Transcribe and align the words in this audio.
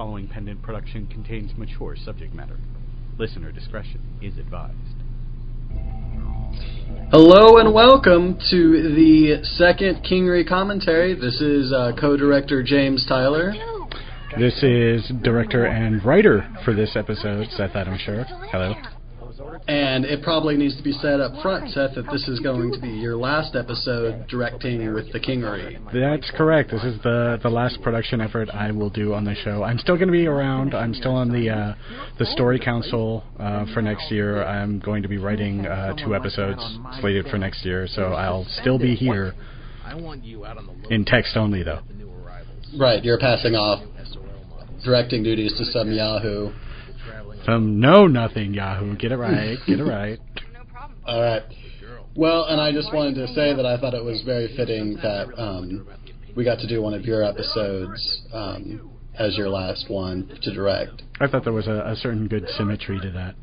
following 0.00 0.26
pendant 0.26 0.62
production 0.62 1.06
contains 1.08 1.50
mature 1.58 1.94
subject 1.94 2.32
matter. 2.32 2.58
Listener 3.18 3.52
discretion 3.52 4.00
is 4.22 4.38
advised. 4.38 4.74
Hello 7.10 7.58
and 7.58 7.74
welcome 7.74 8.38
to 8.50 8.94
the 8.94 9.44
second 9.58 10.02
Kingery 10.02 10.48
commentary. 10.48 11.12
This 11.14 11.42
is 11.42 11.70
uh, 11.70 11.92
co-director 12.00 12.62
James 12.62 13.04
Tyler. 13.06 13.52
This 14.38 14.62
is 14.62 15.12
director 15.22 15.66
and 15.66 16.02
writer 16.02 16.50
for 16.64 16.72
this 16.72 16.96
episode, 16.96 17.48
Seth 17.50 17.76
Adam 17.76 17.98
Sher. 17.98 18.24
Hello. 18.50 18.72
And 19.68 20.04
it 20.04 20.22
probably 20.22 20.56
needs 20.56 20.76
to 20.76 20.82
be 20.82 20.92
said 20.92 21.20
up 21.20 21.40
front, 21.42 21.70
Seth, 21.70 21.94
that 21.94 22.06
this 22.10 22.26
is 22.28 22.40
going 22.40 22.72
to 22.72 22.80
be 22.80 22.88
your 22.88 23.16
last 23.16 23.54
episode 23.54 24.26
directing 24.28 24.92
with 24.92 25.12
the 25.12 25.20
Kingery. 25.20 25.78
That's 25.92 26.30
correct. 26.36 26.70
This 26.70 26.82
is 26.82 27.00
the 27.02 27.38
the 27.42 27.50
last 27.50 27.80
production 27.82 28.20
effort 28.20 28.48
I 28.50 28.72
will 28.72 28.90
do 28.90 29.14
on 29.14 29.24
the 29.24 29.34
show. 29.44 29.62
I'm 29.62 29.78
still 29.78 29.96
going 29.96 30.08
to 30.08 30.12
be 30.12 30.26
around. 30.26 30.74
I'm 30.74 30.94
still 30.94 31.14
on 31.14 31.30
the 31.30 31.50
uh, 31.50 31.74
the 32.18 32.26
story 32.26 32.58
council 32.58 33.22
uh, 33.38 33.66
for 33.72 33.82
next 33.82 34.10
year. 34.10 34.42
I'm 34.44 34.80
going 34.80 35.02
to 35.02 35.08
be 35.08 35.18
writing 35.18 35.66
uh, 35.66 35.94
two 36.04 36.14
episodes 36.14 36.60
slated 37.00 37.26
for 37.26 37.38
next 37.38 37.64
year, 37.64 37.86
so 37.86 38.12
I'll 38.12 38.46
still 38.60 38.78
be 38.78 38.94
here. 38.94 39.34
In 40.90 41.04
text 41.04 41.36
only, 41.36 41.62
though. 41.62 41.80
Right, 42.78 43.04
you're 43.04 43.18
passing 43.18 43.54
off 43.54 43.82
directing 44.84 45.22
duties 45.22 45.52
to 45.58 45.64
some 45.66 45.92
Yahoo. 45.92 46.50
Some 47.44 47.80
know 47.80 48.06
nothing 48.06 48.54
Yahoo. 48.54 48.96
Get 48.96 49.12
it 49.12 49.16
right. 49.16 49.58
Get 49.66 49.80
it 49.80 49.84
right. 49.84 50.18
All 51.06 51.20
right. 51.20 51.42
Well, 52.16 52.44
and 52.44 52.60
I 52.60 52.72
just 52.72 52.92
wanted 52.92 53.14
to 53.14 53.28
say 53.28 53.54
that 53.54 53.64
I 53.64 53.78
thought 53.78 53.94
it 53.94 54.04
was 54.04 54.22
very 54.22 54.54
fitting 54.56 54.96
that 55.02 55.28
um, 55.38 55.86
we 56.36 56.44
got 56.44 56.58
to 56.58 56.68
do 56.68 56.82
one 56.82 56.92
of 56.92 57.04
your 57.04 57.22
episodes 57.22 58.22
um, 58.32 58.90
as 59.18 59.36
your 59.36 59.48
last 59.48 59.86
one 59.88 60.28
to 60.42 60.54
direct. 60.54 61.02
I 61.20 61.28
thought 61.28 61.44
there 61.44 61.52
was 61.52 61.66
a, 61.66 61.82
a 61.86 61.96
certain 61.96 62.26
good 62.26 62.48
symmetry 62.56 62.98
to 63.00 63.10
that. 63.12 63.34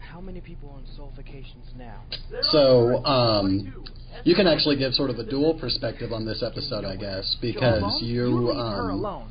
How 0.00 0.20
many 0.20 0.40
people 0.40 0.70
are 0.70 0.74
on 0.74 0.84
Soul 0.96 1.12
vacations 1.16 1.66
now? 1.76 2.02
So 2.50 3.04
um, 3.04 3.84
you 4.24 4.34
can 4.34 4.46
actually 4.46 4.76
give 4.76 4.92
sort 4.92 5.10
of 5.10 5.18
a 5.18 5.24
dual 5.24 5.58
perspective 5.58 6.12
on 6.12 6.26
this 6.26 6.42
episode, 6.42 6.84
I 6.84 6.96
guess, 6.96 7.36
because 7.40 8.00
you 8.02 8.50
um, 8.50 9.26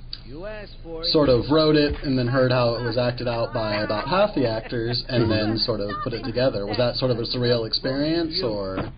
sort 1.11 1.29
of 1.29 1.45
wrote 1.51 1.75
it 1.75 1.95
and 2.03 2.17
then 2.17 2.27
heard 2.27 2.51
how 2.51 2.75
it 2.75 2.83
was 2.83 2.97
acted 2.97 3.27
out 3.27 3.53
by 3.53 3.75
about 3.75 4.07
half 4.07 4.35
the 4.35 4.47
actors 4.47 5.03
and 5.07 5.31
then 5.31 5.57
sort 5.57 5.79
of 5.79 5.89
put 6.03 6.13
it 6.13 6.23
together. 6.23 6.65
Was 6.65 6.77
that 6.77 6.95
sort 6.95 7.11
of 7.11 7.17
a 7.17 7.23
surreal 7.23 7.65
experience 7.65 8.41
or? 8.43 8.91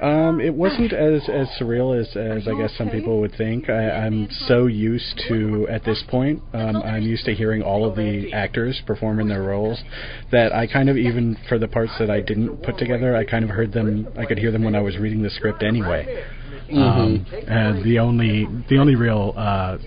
Um, 0.00 0.40
it 0.40 0.54
wasn't 0.54 0.92
as 0.92 1.28
as 1.28 1.48
surreal 1.60 1.98
as 1.98 2.06
as 2.16 2.46
I 2.46 2.54
guess 2.56 2.72
some 2.78 2.88
people 2.88 3.20
would 3.20 3.34
think. 3.36 3.68
I, 3.68 3.90
I'm 3.90 4.28
so 4.46 4.66
used 4.66 5.20
to 5.28 5.66
at 5.68 5.84
this 5.84 6.04
point. 6.08 6.40
Um, 6.52 6.76
I'm 6.76 7.02
used 7.02 7.24
to 7.24 7.34
hearing 7.34 7.62
all 7.62 7.84
of 7.84 7.96
the 7.96 8.32
actors 8.32 8.80
perform 8.86 9.18
in 9.18 9.28
their 9.28 9.42
roles 9.42 9.82
that 10.30 10.52
I 10.52 10.68
kind 10.68 10.88
of 10.88 10.96
even 10.96 11.36
for 11.48 11.58
the 11.58 11.66
parts 11.66 11.92
that 11.98 12.10
I 12.10 12.20
didn't 12.20 12.62
put 12.62 12.78
together, 12.78 13.16
I 13.16 13.24
kind 13.24 13.44
of 13.44 13.50
heard 13.50 13.72
them. 13.72 14.06
I 14.16 14.24
could 14.24 14.38
hear 14.38 14.52
them 14.52 14.62
when 14.62 14.76
I 14.76 14.80
was 14.80 14.96
reading 14.98 15.22
the 15.22 15.30
script 15.30 15.64
anyway. 15.64 16.24
Um, 16.70 17.26
and 17.48 17.82
the 17.82 17.98
only 17.98 18.46
the 18.68 18.78
only 18.78 18.94
real 18.94 19.34
uh, 19.36 19.78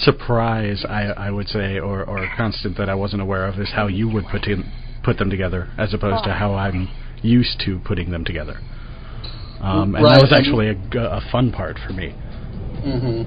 surprise 0.00 0.84
I, 0.88 1.06
I 1.16 1.30
would 1.30 1.48
say 1.48 1.78
or, 1.78 2.04
or 2.04 2.28
constant 2.36 2.76
that 2.78 2.88
I 2.88 2.94
wasn't 2.94 3.22
aware 3.22 3.46
of 3.46 3.58
is 3.58 3.70
how 3.74 3.86
you 3.86 4.08
would 4.08 4.26
put 4.30 4.46
in, 4.46 4.70
put 5.02 5.18
them 5.18 5.30
together 5.30 5.68
as 5.78 5.94
opposed 5.94 6.24
to 6.24 6.32
how 6.32 6.54
I'm 6.54 6.88
used 7.22 7.60
to 7.66 7.80
putting 7.80 8.10
them 8.10 8.24
together. 8.24 8.58
Um, 9.60 9.94
and 9.94 10.04
Right, 10.04 10.14
that 10.14 10.22
was 10.22 10.32
actually 10.32 10.68
a 10.68 11.20
fun 11.30 11.52
part 11.52 11.78
for 11.86 11.92
me. 11.92 12.14
hmm 12.82 13.22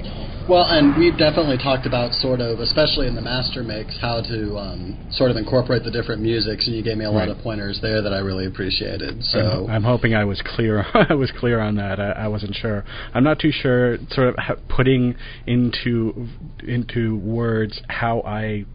Well, 0.47 0.65
and 0.67 0.97
we've 0.97 1.17
definitely 1.17 1.57
talked 1.57 1.85
about 1.85 2.11
sort 2.13 2.41
of, 2.41 2.59
especially 2.59 3.07
in 3.07 3.15
the 3.15 3.21
master 3.21 3.63
mix, 3.63 3.97
how 4.01 4.21
to 4.21 4.57
um, 4.57 4.97
sort 5.11 5.31
of 5.31 5.37
incorporate 5.37 5.83
the 5.83 5.91
different 5.91 6.21
musics, 6.21 6.67
and 6.67 6.75
you 6.75 6.83
gave 6.83 6.97
me 6.97 7.05
a 7.05 7.11
lot 7.11 7.19
Right. 7.21 7.29
of 7.29 7.37
pointers 7.39 7.79
there 7.81 8.01
that 8.01 8.11
I 8.13 8.19
really 8.19 8.45
appreciated. 8.45 9.23
So 9.23 9.67
I'm, 9.69 9.83
hoping 9.83 10.13
I 10.15 10.25
was 10.25 10.41
clear. 10.43 10.85
I 11.09 11.13
was 11.13 11.31
clear 11.39 11.59
on 11.61 11.75
that. 11.75 11.99
I, 11.99 12.11
I 12.11 12.27
wasn't 12.27 12.55
sure. 12.55 12.83
I'm 13.13 13.23
not 13.23 13.39
too 13.39 13.51
sure. 13.51 13.97
Sort 14.11 14.35
of 14.37 14.67
putting 14.67 15.15
into 15.47 16.27
into 16.67 17.15
words 17.17 17.81
how 17.87 18.21
I 18.21 18.65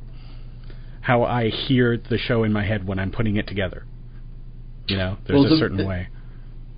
how 1.03 1.23
I 1.25 1.49
hear 1.49 1.97
the 1.99 2.19
show 2.19 2.45
in 2.45 2.53
my 2.53 2.65
head 2.65 2.87
when 2.87 2.99
I'm 2.99 3.11
putting 3.11 3.37
it 3.37 3.47
together. 3.47 3.85
You 4.89 4.97
know, 4.97 5.19
there's 5.27 5.37
Well, 5.39 5.47
a 5.47 5.50
the- 5.50 5.56
certain 5.59 5.87
way. 5.87 6.09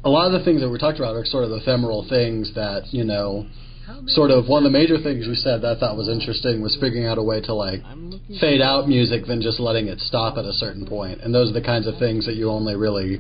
a 0.05 0.11
lot 0.11 0.27
of 0.27 0.33
the 0.33 0.45
things 0.45 0.61
that 0.62 0.69
we 0.71 0.78
talked 0.78 0.99
about 0.99 1.15
are 1.15 1.25
sort 1.25 1.45
of 1.45 1.53
ephemeral 1.53 2.07
things 2.09 2.55
that 2.55 2.93
you 2.93 3.05
know 3.05 3.47
sort 4.06 4.31
of 4.31 4.49
one 4.49 4.65
of 4.65 4.73
the 4.73 4.78
major 4.78 4.99
things 4.99 5.27
you 5.27 5.34
said 5.34 5.62
that 5.62 5.77
I 5.77 5.81
thought 5.81 5.97
was 5.97 6.09
interesting 6.09 6.61
was 6.62 6.77
figuring 6.81 7.06
out 7.06 7.19
a 7.19 7.23
way 7.23 7.41
to 7.43 7.55
like 7.55 7.81
fade 8.41 8.61
out 8.61 8.89
music 8.89 9.27
than 9.27 9.41
just 9.43 9.59
letting 9.61 9.89
it 9.89 10.01
stop 10.01 10.37
at 10.39 10.45
a 10.45 10.53
certain 10.53 10.83
point. 10.87 10.91
point 10.91 11.21
and 11.21 11.33
those 11.34 11.51
are 11.51 11.55
the 11.55 11.62
kinds 11.62 11.87
of 11.87 11.97
things 11.99 12.27
that 12.27 12.34
you 12.34 12.51
only 12.51 12.75
really 12.75 13.19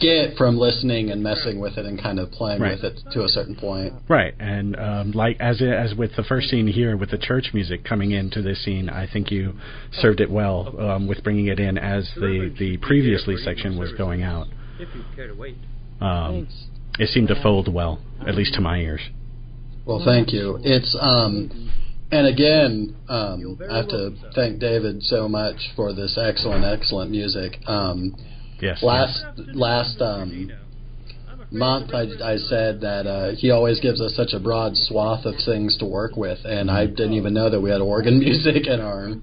get 0.00 0.36
from 0.36 0.56
listening 0.56 1.10
and 1.10 1.22
messing 1.22 1.60
with 1.60 1.76
it 1.76 1.84
and 1.84 2.00
kind 2.02 2.18
of 2.18 2.30
playing 2.30 2.60
Right. 2.60 2.72
with 2.82 2.84
it 2.84 3.00
to 3.12 3.24
a 3.24 3.28
certain 3.28 3.54
point 3.54 3.92
Right, 4.08 4.34
and 4.38 4.76
um, 4.78 5.12
like 5.12 5.36
as 5.40 5.60
as 5.62 5.94
with 5.94 6.16
the 6.16 6.22
first 6.24 6.48
scene 6.48 6.66
here 6.66 6.96
with 6.96 7.10
the 7.10 7.18
church 7.18 7.50
music 7.52 7.84
coming 7.84 8.12
into 8.12 8.42
this 8.42 8.64
scene, 8.64 8.88
I 8.88 9.06
think 9.10 9.30
you 9.30 9.54
served 9.92 10.20
it 10.20 10.30
well 10.30 10.74
um, 10.80 11.06
with 11.06 11.22
bringing 11.22 11.46
it 11.46 11.58
in 11.60 11.76
as 11.78 12.10
the 12.16 12.54
the 12.58 12.76
previously 12.78 13.36
section 13.36 13.78
was 13.78 13.92
going 13.92 14.22
out. 14.22 14.46
If 14.78 14.88
you 14.94 15.02
care 15.14 15.28
to 15.28 15.34
wait. 15.34 15.56
Um, 16.00 16.48
it 16.98 17.08
seemed 17.08 17.28
to 17.28 17.42
fold 17.42 17.72
well, 17.72 18.00
at 18.26 18.34
least 18.34 18.54
to 18.54 18.60
my 18.60 18.78
ears. 18.78 19.00
Well 19.86 20.02
thank 20.04 20.32
you 20.32 20.58
it's 20.62 20.96
um 21.00 21.70
and 22.10 22.26
again 22.26 22.94
um 23.08 23.58
I 23.70 23.78
have 23.78 23.88
to 23.88 24.10
thank 24.34 24.58
David 24.58 25.02
so 25.02 25.28
much 25.28 25.56
for 25.74 25.92
this 25.92 26.18
excellent 26.20 26.64
excellent 26.64 27.10
music 27.10 27.58
um 27.66 28.14
Yes. 28.60 28.82
last 28.82 29.22
last 29.52 30.00
um 30.00 30.50
month 31.56 31.92
I, 31.94 32.06
I 32.22 32.36
said 32.36 32.80
that 32.82 33.06
uh, 33.06 33.32
he 33.36 33.50
always 33.50 33.80
gives 33.80 34.00
us 34.00 34.14
such 34.14 34.32
a 34.32 34.40
broad 34.40 34.76
swath 34.76 35.24
of 35.24 35.34
things 35.44 35.76
to 35.78 35.86
work 35.86 36.16
with, 36.16 36.38
and 36.44 36.70
I 36.70 36.86
didn't 36.86 37.14
even 37.14 37.34
know 37.34 37.50
that 37.50 37.60
we 37.60 37.70
had 37.70 37.80
organ 37.80 38.18
music 38.26 38.66
in 38.66 38.80
our 38.80 39.14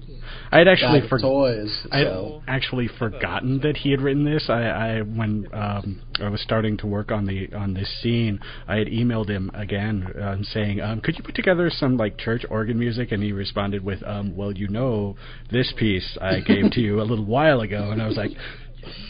I 0.50 0.58
had 0.58 0.68
actually 0.68 1.08
for, 1.08 1.18
toys. 1.18 1.86
I 1.90 1.98
had 1.98 2.06
So 2.06 2.42
actually 2.46 2.88
forgotten 2.98 3.60
that 3.60 3.76
he 3.76 3.90
had 3.90 4.00
written 4.00 4.24
this. 4.24 4.46
I, 4.48 4.62
I 4.62 5.00
when 5.00 5.48
um, 5.52 6.00
I 6.20 6.28
was 6.28 6.40
starting 6.42 6.76
to 6.78 6.86
work 6.86 7.10
on 7.10 7.26
the 7.26 7.52
on 7.54 7.74
this 7.74 7.90
scene, 8.00 8.38
I 8.68 8.76
had 8.76 8.86
emailed 8.86 9.28
him 9.28 9.50
again 9.54 10.06
um, 10.22 10.44
saying, 10.44 10.80
um, 10.80 11.00
"Could 11.00 11.16
you 11.18 11.24
put 11.24 11.34
together 11.34 11.70
some 11.70 11.96
like 11.96 12.18
church 12.18 12.44
organ 12.50 12.78
music?" 12.78 13.10
And 13.10 13.22
he 13.22 13.32
responded 13.32 13.84
with, 13.84 14.02
um, 14.06 14.36
"Well, 14.36 14.52
you 14.52 14.68
know, 14.68 15.16
this 15.50 15.72
piece 15.76 16.16
I 16.20 16.40
gave 16.46 16.70
to 16.72 16.80
you 16.80 17.00
a 17.00 17.04
little 17.04 17.24
while 17.24 17.60
ago," 17.60 17.90
and 17.90 18.00
I 18.00 18.06
was 18.06 18.16
like, 18.16 18.30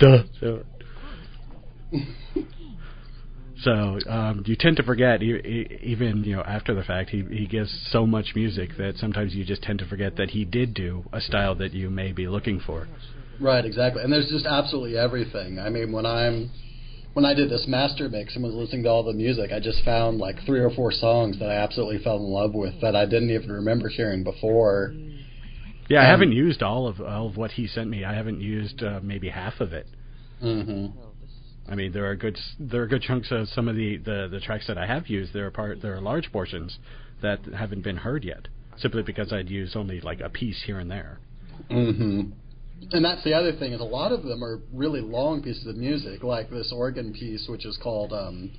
"Duh." 0.00 0.22
So, 0.40 0.62
so 3.64 3.98
um, 4.08 4.42
you 4.46 4.56
tend 4.56 4.76
to 4.76 4.82
forget, 4.82 5.22
even 5.22 6.22
you 6.24 6.36
know 6.36 6.42
after 6.42 6.74
the 6.74 6.82
fact. 6.82 7.10
He 7.10 7.24
he 7.30 7.46
gives 7.46 7.74
so 7.90 8.06
much 8.06 8.32
music 8.34 8.76
that 8.78 8.96
sometimes 8.96 9.34
you 9.34 9.44
just 9.44 9.62
tend 9.62 9.78
to 9.78 9.86
forget 9.86 10.16
that 10.16 10.30
he 10.30 10.44
did 10.44 10.74
do 10.74 11.04
a 11.12 11.20
style 11.20 11.54
that 11.56 11.72
you 11.72 11.88
may 11.90 12.12
be 12.12 12.26
looking 12.28 12.60
for. 12.60 12.86
right, 13.40 13.64
exactly. 13.64 14.02
And 14.02 14.12
there's 14.12 14.28
just 14.28 14.46
absolutely 14.46 14.98
everything. 14.98 15.58
I 15.58 15.70
mean, 15.70 15.92
when 15.92 16.04
I'm 16.04 16.50
when 17.14 17.24
I 17.24 17.32
did 17.32 17.48
this 17.48 17.64
master 17.66 18.08
mix 18.08 18.34
and 18.34 18.44
was 18.44 18.54
listening 18.54 18.82
to 18.84 18.90
all 18.90 19.02
the 19.02 19.12
music, 19.14 19.50
I 19.52 19.60
just 19.60 19.82
found 19.84 20.18
like 20.18 20.36
three 20.44 20.60
or 20.60 20.70
four 20.70 20.92
songs 20.92 21.38
that 21.38 21.48
I 21.50 21.54
absolutely 21.54 22.02
fell 22.04 22.16
in 22.16 22.24
love 22.24 22.54
with 22.54 22.80
that 22.82 22.94
I 22.94 23.06
didn't 23.06 23.30
even 23.30 23.50
remember 23.50 23.88
hearing 23.88 24.24
before. 24.24 24.94
Yeah, 25.88 26.02
I 26.02 26.06
haven't 26.06 26.32
used 26.32 26.62
all 26.62 26.86
of 26.86 27.00
all 27.00 27.28
of 27.28 27.36
what 27.36 27.52
he 27.52 27.66
sent 27.66 27.88
me. 27.88 28.04
I 28.04 28.14
haven't 28.14 28.40
used 28.40 28.82
uh, 28.82 29.00
maybe 29.02 29.28
half 29.28 29.60
of 29.60 29.72
it. 29.72 29.86
hmm 30.40 30.86
I 31.68 31.74
mean, 31.74 31.92
there 31.92 32.06
are 32.10 32.14
good 32.16 32.36
s- 32.36 32.54
there 32.58 32.82
are 32.82 32.86
good 32.86 33.02
chunks 33.02 33.30
of 33.30 33.48
some 33.48 33.68
of 33.68 33.76
the, 33.76 33.96
the, 33.98 34.28
the 34.30 34.40
tracks 34.40 34.66
that 34.66 34.76
I 34.78 34.86
have 34.86 35.08
used. 35.08 35.32
There 35.32 35.46
are 35.46 35.50
part 35.50 35.80
there 35.82 35.94
are 35.94 36.00
large 36.00 36.30
portions 36.32 36.78
that 37.22 37.44
haven't 37.46 37.82
been 37.82 37.96
heard 37.96 38.24
yet, 38.24 38.48
simply 38.76 39.02
because 39.02 39.32
I'd 39.32 39.48
use 39.48 39.74
only 39.76 40.00
like 40.00 40.20
a 40.20 40.28
piece 40.28 40.62
here 40.66 40.78
and 40.78 40.90
there. 40.90 41.20
hmm 41.70 42.20
And 42.92 43.04
that's 43.04 43.24
the 43.24 43.32
other 43.32 43.52
thing 43.52 43.72
is 43.72 43.80
a 43.80 43.84
lot 43.84 44.12
of 44.12 44.22
them 44.24 44.44
are 44.44 44.60
really 44.72 45.00
long 45.00 45.42
pieces 45.42 45.66
of 45.66 45.76
music, 45.76 46.22
like 46.22 46.50
this 46.50 46.72
organ 46.72 47.12
piece, 47.12 47.46
which 47.48 47.64
is 47.64 47.78
called 47.82 48.12
um, 48.12 48.50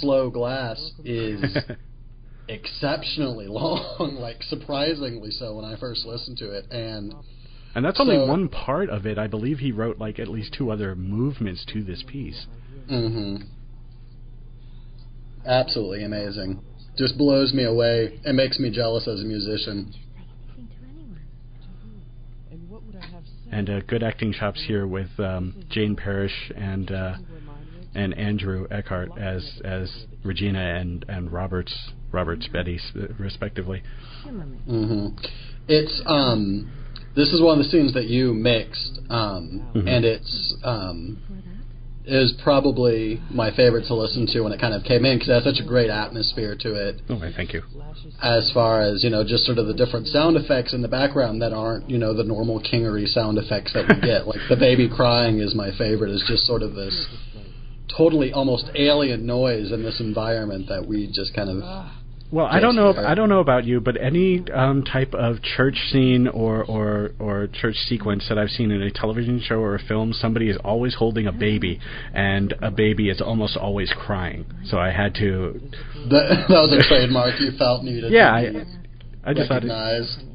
"Slow 0.00 0.28
Glass," 0.30 0.92
is 1.04 1.56
exceptionally 2.48 3.46
long, 3.48 4.18
like 4.20 4.42
surprisingly 4.42 5.30
so 5.30 5.54
when 5.56 5.64
I 5.64 5.76
first 5.76 6.04
listened 6.04 6.36
to 6.38 6.50
it. 6.50 6.66
And 6.70 7.14
And 7.76 7.84
that's 7.84 8.00
only 8.00 8.16
one 8.16 8.48
part 8.48 8.88
of 8.88 9.04
it. 9.04 9.18
I 9.18 9.26
believe 9.26 9.58
he 9.58 9.70
wrote 9.70 9.98
like 9.98 10.18
at 10.18 10.28
least 10.28 10.54
two 10.56 10.70
other 10.70 10.96
movements 10.96 11.62
to 11.74 11.84
this 11.84 12.02
piece. 12.08 12.46
hmm 12.88 13.36
absolutely 15.44 16.02
amazing, 16.02 16.60
just 16.96 17.16
blows 17.16 17.52
me 17.52 17.64
away. 17.64 18.18
It 18.24 18.34
makes 18.34 18.58
me 18.58 18.70
jealous 18.70 19.06
as 19.06 19.20
a 19.20 19.24
musician. 19.24 19.94
And 22.50 22.68
what 22.68 22.82
would 22.82 22.96
I 22.96 23.06
have 23.06 23.22
said? 23.24 23.52
And 23.52 23.70
uh, 23.70 23.80
good 23.82 24.02
acting 24.02 24.32
chops 24.32 24.64
here 24.66 24.86
with 24.86 25.10
um, 25.18 25.62
Jane 25.70 25.94
Parrish 25.94 26.50
and 26.56 26.90
uh, 26.90 27.14
and 27.94 28.12
Andrew 28.18 28.66
Eckhart 28.70 29.10
as 29.18 29.60
as 29.64 30.06
Regina 30.24 30.76
and 30.80 31.04
and 31.08 31.30
Robert's 31.30 31.92
Robert 32.10 32.40
Spetty, 32.40 32.80
respectively. 33.20 33.82
Mm-hmm. 34.26 35.24
It's 35.68 36.02
um, 36.06 36.72
this 37.16 37.32
is 37.32 37.40
one 37.40 37.58
of 37.58 37.64
the 37.64 37.70
scenes 37.70 37.92
that 37.94 38.06
you 38.06 38.32
mixed, 38.34 39.00
um, 39.10 39.62
Mhm. 39.74 39.88
and 39.88 40.04
it's 40.04 40.54
um, 40.64 41.18
is 42.08 42.32
probably 42.44 43.20
my 43.30 43.50
favorite 43.50 43.84
to 43.86 43.94
listen 43.94 44.26
to 44.28 44.40
when 44.42 44.52
it 44.52 44.60
kind 44.60 44.72
of 44.72 44.84
came 44.84 45.04
in 45.04 45.16
because 45.18 45.28
it 45.28 45.32
has 45.32 45.42
such 45.44 45.58
a 45.58 45.66
great 45.66 45.90
atmosphere 45.90 46.54
to 46.54 46.72
it. 46.74 47.00
Oh, 47.10 47.18
I 47.20 47.32
thank 47.32 47.52
you. 47.52 47.62
As 48.22 48.48
far 48.52 48.80
as 48.80 49.02
you 49.02 49.10
know, 49.10 49.24
just 49.24 49.44
sort 49.44 49.58
of 49.58 49.66
the 49.66 49.74
different 49.74 50.06
sound 50.06 50.36
effects 50.36 50.72
in 50.72 50.82
the 50.82 50.88
background 50.88 51.42
that 51.42 51.52
aren't 51.52 51.90
you 51.90 51.98
know 51.98 52.12
the 52.14 52.22
normal 52.22 52.60
kingery 52.60 53.08
sound 53.08 53.38
effects 53.38 53.72
that 53.72 53.88
we 53.88 53.96
get. 54.06 54.26
like 54.32 54.38
the 54.48 54.56
baby 54.56 54.88
crying 54.88 55.40
is 55.40 55.54
my 55.54 55.72
favorite. 55.72 56.10
Is 56.12 56.22
just 56.28 56.46
sort 56.46 56.62
of 56.62 56.74
this 56.74 57.06
totally 57.88 58.32
almost 58.32 58.70
alien 58.76 59.26
noise 59.26 59.72
in 59.72 59.82
this 59.82 59.98
environment 60.00 60.68
that 60.68 60.86
we 60.86 61.06
just 61.12 61.34
kind 61.34 61.50
of 61.50 61.62
Well, 62.30 62.46
I 62.46 62.58
don't 62.58 62.74
know. 62.74 62.92
I 62.92 63.14
don't 63.14 63.28
know 63.28 63.38
about 63.38 63.64
you, 63.64 63.80
but 63.80 64.00
any 64.00 64.44
um, 64.52 64.82
type 64.82 65.14
of 65.14 65.42
church 65.42 65.76
scene 65.90 66.26
or, 66.26 66.64
or 66.64 67.12
or 67.20 67.46
church 67.46 67.76
sequence 67.88 68.26
that 68.28 68.36
I've 68.36 68.50
seen 68.50 68.72
in 68.72 68.82
a 68.82 68.90
television 68.90 69.40
show 69.40 69.56
or 69.56 69.76
a 69.76 69.78
film, 69.78 70.12
somebody 70.12 70.50
is 70.50 70.56
always 70.64 70.96
holding 70.96 71.28
a 71.28 71.32
baby, 71.32 71.80
and 72.12 72.52
a 72.60 72.70
baby 72.70 73.10
is 73.10 73.20
almost 73.20 73.56
always 73.56 73.92
crying. 73.96 74.44
So 74.64 74.78
I 74.78 74.90
had 74.90 75.14
to. 75.16 75.60
that, 76.10 76.46
that 76.48 76.60
was 76.60 76.72
a 76.72 76.88
trademark 76.88 77.38
you 77.38 77.52
felt 77.56 77.84
needed. 77.84 78.12
Yeah, 78.12 78.32
I, 78.32 79.30
I 79.30 79.32
just 79.32 79.48
thought. 79.48 79.62
It. 79.64 79.70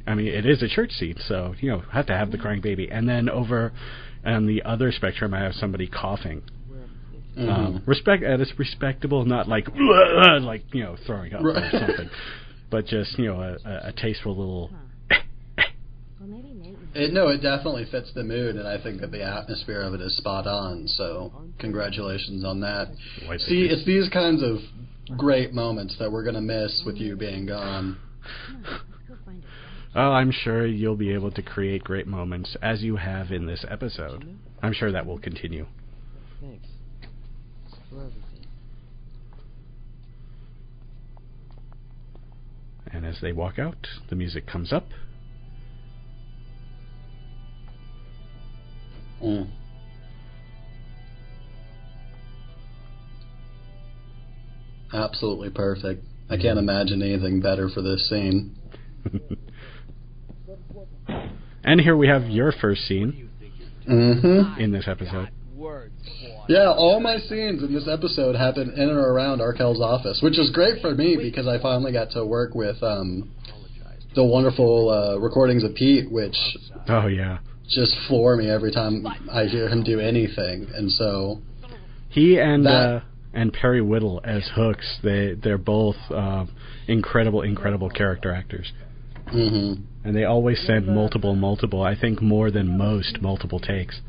I 0.08 0.16
mean, 0.16 0.28
it 0.28 0.46
is 0.46 0.64
a 0.64 0.70
church 0.70 0.92
scene, 0.92 1.16
so 1.28 1.56
you 1.60 1.72
know, 1.72 1.84
have 1.92 2.06
to 2.08 2.14
have 2.14 2.32
the 2.32 2.38
crying 2.38 2.62
baby. 2.62 2.90
And 2.90 3.08
then 3.08 3.28
over 3.30 3.74
on 4.26 4.48
the 4.48 4.64
other 4.64 4.94
spectrum, 4.94 5.34
I 5.34 5.42
have 5.42 5.54
somebody 5.56 5.88
coughing. 5.88 6.44
Mhm. 7.38 7.50
Um, 7.50 7.84
respect 7.86 8.24
at 8.24 8.42
it's 8.42 8.58
respectable, 8.60 9.26
not 9.26 9.48
like 9.48 9.68
like 10.42 10.64
you 10.74 10.84
know 10.84 10.98
throwing 11.06 11.34
up 11.34 11.44
or 11.44 11.70
something, 11.72 12.10
but 12.70 12.86
just 12.86 13.18
you 13.18 13.26
know 13.28 13.42
a, 13.42 13.70
a, 13.70 13.88
a 13.90 13.94
tasteful 13.94 14.36
little. 14.36 14.72
It, 16.94 17.14
no, 17.14 17.30
it 17.30 17.42
definitely 17.42 17.86
fits 17.90 18.12
the 18.14 18.24
mood, 18.24 18.58
and 18.58 18.68
I 18.68 18.82
think 18.82 19.00
that 19.00 19.12
the 19.12 19.24
atmosphere 19.24 19.82
of 19.82 19.94
it 19.94 20.02
is 20.02 20.18
spot 20.18 20.46
on. 20.46 20.88
So, 20.88 21.32
congratulations 21.58 22.44
on 22.44 22.60
that. 22.62 22.90
Why, 23.26 23.38
See, 23.38 23.62
it's 23.72 23.86
these 23.86 24.10
kinds 24.10 24.44
of 24.44 24.58
great 25.18 25.54
moments 25.54 25.96
that 26.00 26.12
we're 26.12 26.26
gonna 26.26 26.42
miss 26.42 26.84
with 26.86 26.98
you 26.98 27.16
being 27.16 27.46
gone. 27.46 27.98
Oh, 29.96 30.12
I'm 30.12 30.32
sure 30.32 30.66
you'll 30.66 30.96
be 30.96 31.14
able 31.14 31.32
to 31.32 31.42
create 31.42 31.84
great 31.84 32.08
moments 32.08 32.56
as 32.62 32.82
you 32.82 32.96
have 32.98 33.32
in 33.32 33.46
this 33.46 33.66
episode. 33.70 34.38
I'm 34.62 34.74
sure 34.74 34.92
that 34.92 35.06
will 35.06 35.20
continue. 35.20 35.68
Thanks 36.40 36.66
for 36.66 36.71
everything. 38.00 38.48
And 42.92 43.06
as 43.06 43.20
they 43.22 43.32
walk 43.32 43.58
out, 43.60 43.88
the 44.10 44.16
music 44.16 44.48
comes 44.48 44.74
up. 44.74 44.88
Mm. 49.24 49.50
Absolutely 54.94 55.50
perfect. 55.50 56.04
I 56.30 56.38
can't 56.38 56.60
imagine 56.60 57.02
anything 57.02 57.42
better 57.42 57.70
for 57.70 57.82
this 57.82 58.10
scene. 58.10 58.58
and 61.64 61.82
here 61.82 61.96
we 61.96 62.08
have 62.08 62.24
your 62.24 62.52
first 62.52 62.82
scene 62.88 63.30
hmm 63.86 64.60
in 64.60 64.72
this 64.72 64.88
episode. 64.88 65.30
Words, 66.42 66.48
boy. 66.48 66.54
Yeah, 66.54 66.72
all 66.72 67.00
my 67.00 67.18
scenes 67.18 67.64
in 67.64 67.74
this 67.74 67.88
episode 67.88 68.36
happen 68.36 68.72
in 68.72 68.80
and 68.90 68.92
around 68.92 69.42
Arkell's 69.42 69.82
office, 69.82 70.20
which 70.22 70.38
is 70.40 70.50
great 70.52 70.82
for 70.82 70.94
me 70.96 71.18
because 71.22 71.48
I 71.48 71.62
finally 71.62 71.92
got 71.92 72.12
to 72.12 72.26
work 72.26 72.56
with 72.56 72.82
um, 72.84 73.32
the 74.16 74.24
wonderful 74.24 74.90
uh, 74.90 75.20
recordings 75.20 75.64
of 75.64 75.76
Pete, 75.76 76.12
which 76.12 76.36
Oh 76.90 77.08
yeah, 77.08 77.40
just 77.70 77.96
floor 78.08 78.36
me 78.36 78.50
every 78.50 78.72
time 78.72 79.06
I 79.32 79.46
hear 79.46 79.70
him 79.70 79.84
do 79.84 80.00
anything. 80.00 80.68
And 80.74 80.92
so, 80.92 81.42
he 82.10 82.40
and 82.40 82.66
That- 82.66 82.72
uh, 82.72 83.02
and 83.34 83.54
Perry 83.54 83.82
Whittle 83.82 84.20
as 84.26 84.46
Hooks. 84.56 85.00
They 85.04 85.36
they're 85.42 85.58
both 85.58 85.96
uh, 86.10 86.46
incredible, 86.88 87.44
incredible 87.44 87.90
character 87.90 88.34
actors, 88.34 88.74
hmm 89.28 89.74
and 90.04 90.16
they 90.16 90.24
always 90.26 90.60
send 90.66 90.88
multiple, 90.88 91.36
multiple. 91.36 91.82
I 91.84 91.96
think 91.96 92.22
more 92.22 92.50
than 92.52 92.78
most 92.78 93.22
multiple 93.22 93.60
takes. 93.60 94.02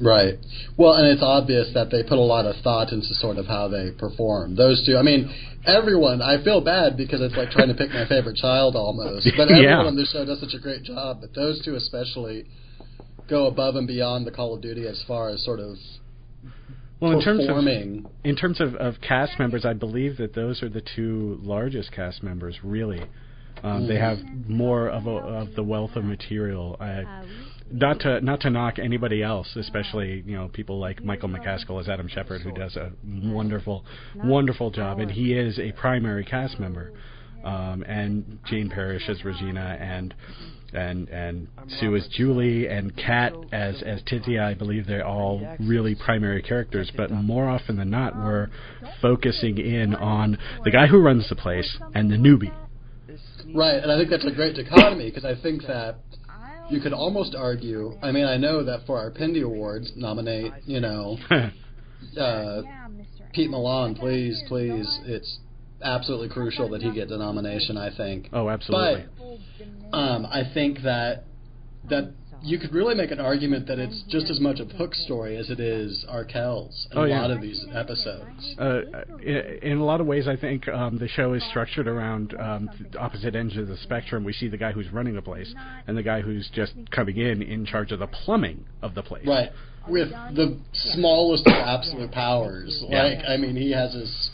Right. 0.00 0.34
Well, 0.76 0.94
and 0.94 1.06
it's 1.08 1.22
obvious 1.22 1.68
that 1.74 1.90
they 1.90 2.02
put 2.02 2.18
a 2.18 2.28
lot 2.34 2.44
of 2.46 2.56
thought 2.62 2.92
into 2.92 3.06
sort 3.14 3.36
of 3.38 3.46
how 3.46 3.68
they 3.68 3.90
perform. 3.98 4.56
Those 4.56 4.84
two, 4.86 4.96
I 4.96 5.02
mean, 5.02 5.32
everyone. 5.66 6.20
I 6.22 6.42
feel 6.42 6.60
bad 6.60 6.96
because 6.96 7.20
it's 7.20 7.34
like 7.36 7.50
trying 7.50 7.68
to 7.68 7.74
pick 7.74 7.90
my 7.90 8.06
favorite 8.08 8.36
child 8.36 8.76
almost. 8.76 9.28
But 9.36 9.42
everyone 9.50 9.62
Yeah. 9.64 9.78
on 9.84 9.96
this 9.96 10.10
show 10.12 10.24
does 10.24 10.40
such 10.40 10.54
a 10.54 10.60
great 10.60 10.82
job. 10.82 11.18
But 11.20 11.34
those 11.34 11.62
two 11.64 11.74
especially 11.76 12.44
go 13.28 13.46
above 13.46 13.74
and 13.76 13.86
beyond 13.86 14.26
the 14.26 14.30
Call 14.30 14.54
of 14.54 14.62
Duty 14.62 14.86
as 14.86 15.02
far 15.08 15.28
as 15.30 15.44
sort 15.44 15.58
of 15.60 15.76
Well, 17.00 17.12
in 17.12 17.20
terms 17.20 17.40
of 17.40 17.48
performing. 17.48 18.06
in 18.24 18.36
terms 18.36 18.60
of, 18.60 18.74
of 18.76 18.94
cast 19.00 19.38
members, 19.38 19.64
I 19.64 19.72
believe 19.72 20.16
that 20.18 20.34
those 20.34 20.62
are 20.62 20.68
the 20.68 20.82
two 20.94 21.38
largest 21.42 21.90
cast 21.92 22.22
members. 22.22 22.56
Really, 22.62 23.02
um, 23.64 23.88
they 23.88 23.96
have 23.96 24.18
more 24.48 24.88
of 24.88 25.06
a, 25.06 25.10
of 25.10 25.54
the 25.56 25.62
wealth 25.62 25.96
of 25.96 26.04
material. 26.04 26.76
I, 26.78 27.24
not 27.70 28.00
to 28.00 28.20
not 28.20 28.40
to 28.42 28.50
knock 28.50 28.78
anybody 28.78 29.22
else, 29.22 29.48
especially 29.56 30.22
you 30.26 30.36
know 30.36 30.48
people 30.48 30.78
like 30.78 31.02
Michael 31.02 31.28
McCaskill 31.28 31.80
as 31.80 31.88
Adam 31.88 32.08
Shepard, 32.08 32.42
who 32.42 32.52
does 32.52 32.76
a 32.76 32.92
wonderful, 33.04 33.84
wonderful 34.16 34.70
job, 34.70 34.98
and 35.00 35.10
he 35.10 35.32
is 35.34 35.58
a 35.58 35.72
primary 35.72 36.24
cast 36.24 36.58
member. 36.60 36.92
Um, 37.44 37.84
and 37.86 38.40
Jane 38.46 38.70
Parrish 38.70 39.08
as 39.08 39.24
Regina, 39.24 39.76
and 39.80 40.12
and 40.72 41.08
and 41.08 41.48
Sue 41.78 41.94
as 41.94 42.08
Julie, 42.08 42.66
and 42.66 42.96
Kat 42.96 43.34
as 43.52 43.82
as 43.82 44.02
Tizia. 44.02 44.42
I 44.42 44.54
believe 44.54 44.86
they're 44.86 45.06
all 45.06 45.56
really 45.60 45.94
primary 45.94 46.42
characters, 46.42 46.90
but 46.96 47.10
more 47.10 47.48
often 47.48 47.76
than 47.76 47.90
not, 47.90 48.16
we're 48.16 48.48
focusing 49.00 49.58
in 49.58 49.94
on 49.94 50.38
the 50.64 50.70
guy 50.70 50.86
who 50.86 51.00
runs 51.00 51.28
the 51.28 51.36
place 51.36 51.78
and 51.94 52.10
the 52.10 52.16
newbie. 52.16 52.52
Right, 53.54 53.80
and 53.80 53.92
I 53.92 53.96
think 53.96 54.10
that's 54.10 54.26
a 54.26 54.32
great 54.32 54.56
dichotomy 54.56 55.08
because 55.08 55.24
I 55.24 55.40
think 55.40 55.62
that 55.62 56.00
you 56.70 56.80
could 56.80 56.92
almost 56.92 57.34
argue. 57.34 57.96
I 58.02 58.10
mean, 58.12 58.24
I 58.24 58.36
know 58.36 58.64
that 58.64 58.86
for 58.86 58.98
our 58.98 59.10
Pindy 59.10 59.42
Awards, 59.42 59.92
nominate 59.96 60.52
you 60.64 60.80
know 60.80 61.18
uh, 62.20 62.62
Pete 63.32 63.50
Milan, 63.50 63.94
please, 63.94 64.42
please. 64.48 65.00
It's 65.04 65.38
absolutely 65.82 66.28
crucial 66.28 66.68
that 66.70 66.82
he 66.82 66.92
get 66.92 67.08
the 67.08 67.18
nomination. 67.18 67.76
I 67.76 67.94
think. 67.96 68.28
oh, 68.32 68.48
absolutely. 68.48 69.06
But 69.92 69.96
um, 69.96 70.26
I 70.26 70.42
think 70.52 70.82
that 70.82 71.24
that 71.88 72.12
you 72.46 72.58
could 72.58 72.72
really 72.72 72.94
make 72.94 73.10
an 73.10 73.18
argument 73.20 73.66
that 73.66 73.78
it's 73.78 74.02
just 74.08 74.30
as 74.30 74.38
much 74.40 74.60
a 74.60 74.64
Hook 74.64 74.94
story 74.94 75.36
as 75.36 75.50
it 75.50 75.58
is 75.58 76.04
Arkell's 76.08 76.86
in 76.92 76.98
Oh, 76.98 77.02
a 77.02 77.08
yeah. 77.08 77.20
lot 77.20 77.30
of 77.32 77.40
these 77.40 77.64
episodes. 77.74 78.54
uh, 78.58 78.80
in 79.20 79.78
a 79.78 79.84
lot 79.84 80.00
of 80.00 80.06
ways, 80.06 80.28
I 80.28 80.36
think 80.36 80.68
um, 80.68 80.98
the 80.98 81.08
show 81.08 81.32
is 81.32 81.42
structured 81.50 81.88
around 81.88 82.34
um, 82.38 82.70
the 82.92 82.98
opposite 82.98 83.34
ends 83.34 83.56
of 83.56 83.66
the 83.68 83.76
spectrum. 83.78 84.22
We 84.24 84.32
see 84.32 84.48
the 84.48 84.56
guy 84.56 84.72
who's 84.72 84.90
running 84.92 85.14
the 85.14 85.22
place 85.22 85.52
and 85.86 85.96
the 85.96 86.02
guy 86.02 86.20
who's 86.20 86.48
just 86.54 86.72
coming 86.90 87.16
in 87.16 87.42
in 87.42 87.66
charge 87.66 87.90
of 87.90 87.98
the 87.98 88.06
plumbing 88.06 88.64
of 88.80 88.94
the 88.94 89.02
place. 89.02 89.26
Right. 89.26 89.50
With 89.88 90.10
the 90.10 90.58
smallest 90.72 91.46
of 91.46 91.52
absolute 91.52 92.12
powers. 92.12 92.82
Yeah. 92.88 93.02
Like, 93.04 93.18
I 93.28 93.36
mean, 93.36 93.56
he 93.56 93.70
has 93.72 93.92
his, 93.94 94.30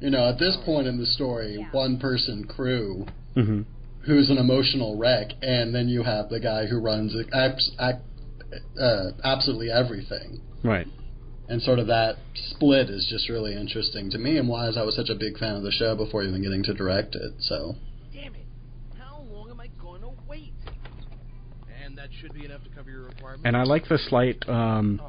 you 0.00 0.10
know, 0.10 0.28
at 0.28 0.38
this 0.38 0.56
point 0.64 0.86
in 0.86 0.98
the 0.98 1.06
story, 1.06 1.66
one 1.72 1.98
person 1.98 2.44
crew 2.46 3.06
hmm 3.34 3.62
who's 4.06 4.30
an 4.30 4.38
emotional 4.38 4.96
wreck, 4.98 5.32
and 5.42 5.74
then 5.74 5.88
you 5.88 6.02
have 6.02 6.28
the 6.28 6.40
guy 6.40 6.66
who 6.66 6.78
runs 6.78 7.14
abs- 7.32 7.72
ac- 7.80 7.98
uh, 8.80 9.10
absolutely 9.22 9.70
everything. 9.70 10.40
Right. 10.62 10.86
And 11.48 11.60
sort 11.60 11.78
of 11.78 11.88
that 11.88 12.16
split 12.34 12.88
is 12.88 13.06
just 13.10 13.28
really 13.28 13.54
interesting 13.54 14.10
to 14.10 14.18
me, 14.18 14.38
and 14.38 14.48
why 14.48 14.68
is 14.68 14.76
I 14.76 14.82
was 14.82 14.96
such 14.96 15.10
a 15.10 15.14
big 15.14 15.38
fan 15.38 15.56
of 15.56 15.62
the 15.62 15.72
show 15.72 15.94
before 15.94 16.22
even 16.22 16.42
getting 16.42 16.62
to 16.64 16.74
direct 16.74 17.14
it. 17.14 17.34
So, 17.40 17.74
Damn 18.12 18.34
it! 18.34 18.46
How 18.98 19.20
long 19.20 19.50
am 19.50 19.60
I 19.60 19.68
going 19.80 20.00
to 20.00 20.12
wait? 20.26 20.54
And 21.84 21.98
that 21.98 22.08
should 22.20 22.32
be 22.32 22.46
enough 22.46 22.64
to 22.64 22.70
cover 22.70 22.90
your 22.90 23.04
requirements. 23.04 23.42
And 23.44 23.56
I 23.56 23.64
like 23.64 23.88
the 23.88 23.98
slight. 24.08 24.48
Um, 24.48 25.00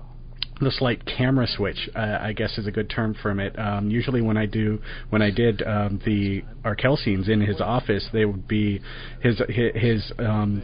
the 0.62 0.72
slight 0.72 1.06
camera 1.06 1.48
switch, 1.48 1.90
uh, 1.96 2.18
I 2.22 2.34
guess, 2.34 2.58
is 2.58 2.68
a 2.68 2.72
good 2.72 2.90
term 2.90 3.16
for 3.22 3.38
it. 3.40 3.58
Um, 3.60 3.90
usually, 3.90 4.22
when 4.22 4.38
I 4.38 4.46
do, 4.46 4.80
when 5.10 5.22
I 5.22 5.30
did 5.30 5.62
um, 5.64 6.02
the 6.06 6.44
Arkell 6.64 6.98
scenes 6.98 7.28
in 7.28 7.42
his 7.42 7.60
office, 7.60 8.08
they 8.14 8.26
would 8.26 8.48
be 8.48 8.80
his 9.22 9.42
his, 9.50 9.72
his 9.76 10.12
um, 10.20 10.64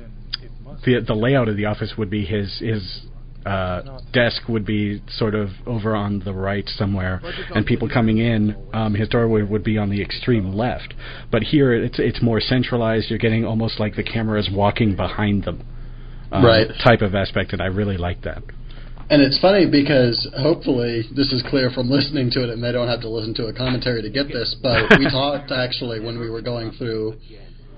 the 0.85 1.03
the 1.05 1.13
layout 1.13 1.49
of 1.49 1.57
the 1.57 1.65
office 1.65 1.93
would 1.97 2.09
be 2.09 2.25
his 2.25 2.59
his 2.59 3.01
uh, 3.45 3.99
desk 4.13 4.43
would 4.47 4.65
be 4.65 5.01
sort 5.09 5.35
of 5.35 5.49
over 5.65 5.95
on 5.95 6.19
the 6.23 6.33
right 6.33 6.67
somewhere, 6.67 7.21
and 7.55 7.65
people 7.65 7.89
coming 7.89 8.19
in, 8.19 8.55
um, 8.73 8.93
his 8.93 9.09
doorway 9.09 9.41
would 9.41 9.63
be 9.63 9.77
on 9.77 9.89
the 9.89 10.01
extreme 10.01 10.53
left. 10.53 10.93
But 11.31 11.43
here, 11.43 11.73
it's 11.73 11.99
it's 11.99 12.21
more 12.21 12.39
centralized. 12.39 13.09
You're 13.09 13.19
getting 13.19 13.45
almost 13.45 13.79
like 13.79 13.95
the 13.95 14.03
camera 14.03 14.39
is 14.39 14.49
walking 14.51 14.95
behind 14.95 15.43
them, 15.43 15.65
um, 16.31 16.45
Right. 16.45 16.67
Type 16.83 17.01
of 17.01 17.15
aspect, 17.15 17.51
and 17.53 17.61
I 17.61 17.65
really 17.65 17.97
like 17.97 18.21
that. 18.21 18.43
And 19.11 19.21
it's 19.21 19.37
funny 19.39 19.69
because 19.69 20.25
hopefully 20.39 21.03
this 21.13 21.33
is 21.33 21.43
clear 21.49 21.69
from 21.69 21.89
listening 21.89 22.31
to 22.31 22.43
it, 22.43 22.49
and 22.49 22.63
they 22.63 22.71
don't 22.71 22.87
have 22.87 23.01
to 23.01 23.09
listen 23.09 23.33
to 23.35 23.47
a 23.47 23.53
commentary 23.53 24.01
to 24.01 24.09
get 24.09 24.29
this. 24.29 24.55
But 24.63 24.97
we 24.97 25.09
talked 25.11 25.51
actually 25.51 25.99
when 25.99 26.17
we 26.17 26.29
were 26.29 26.41
going 26.41 26.71
through 26.71 27.17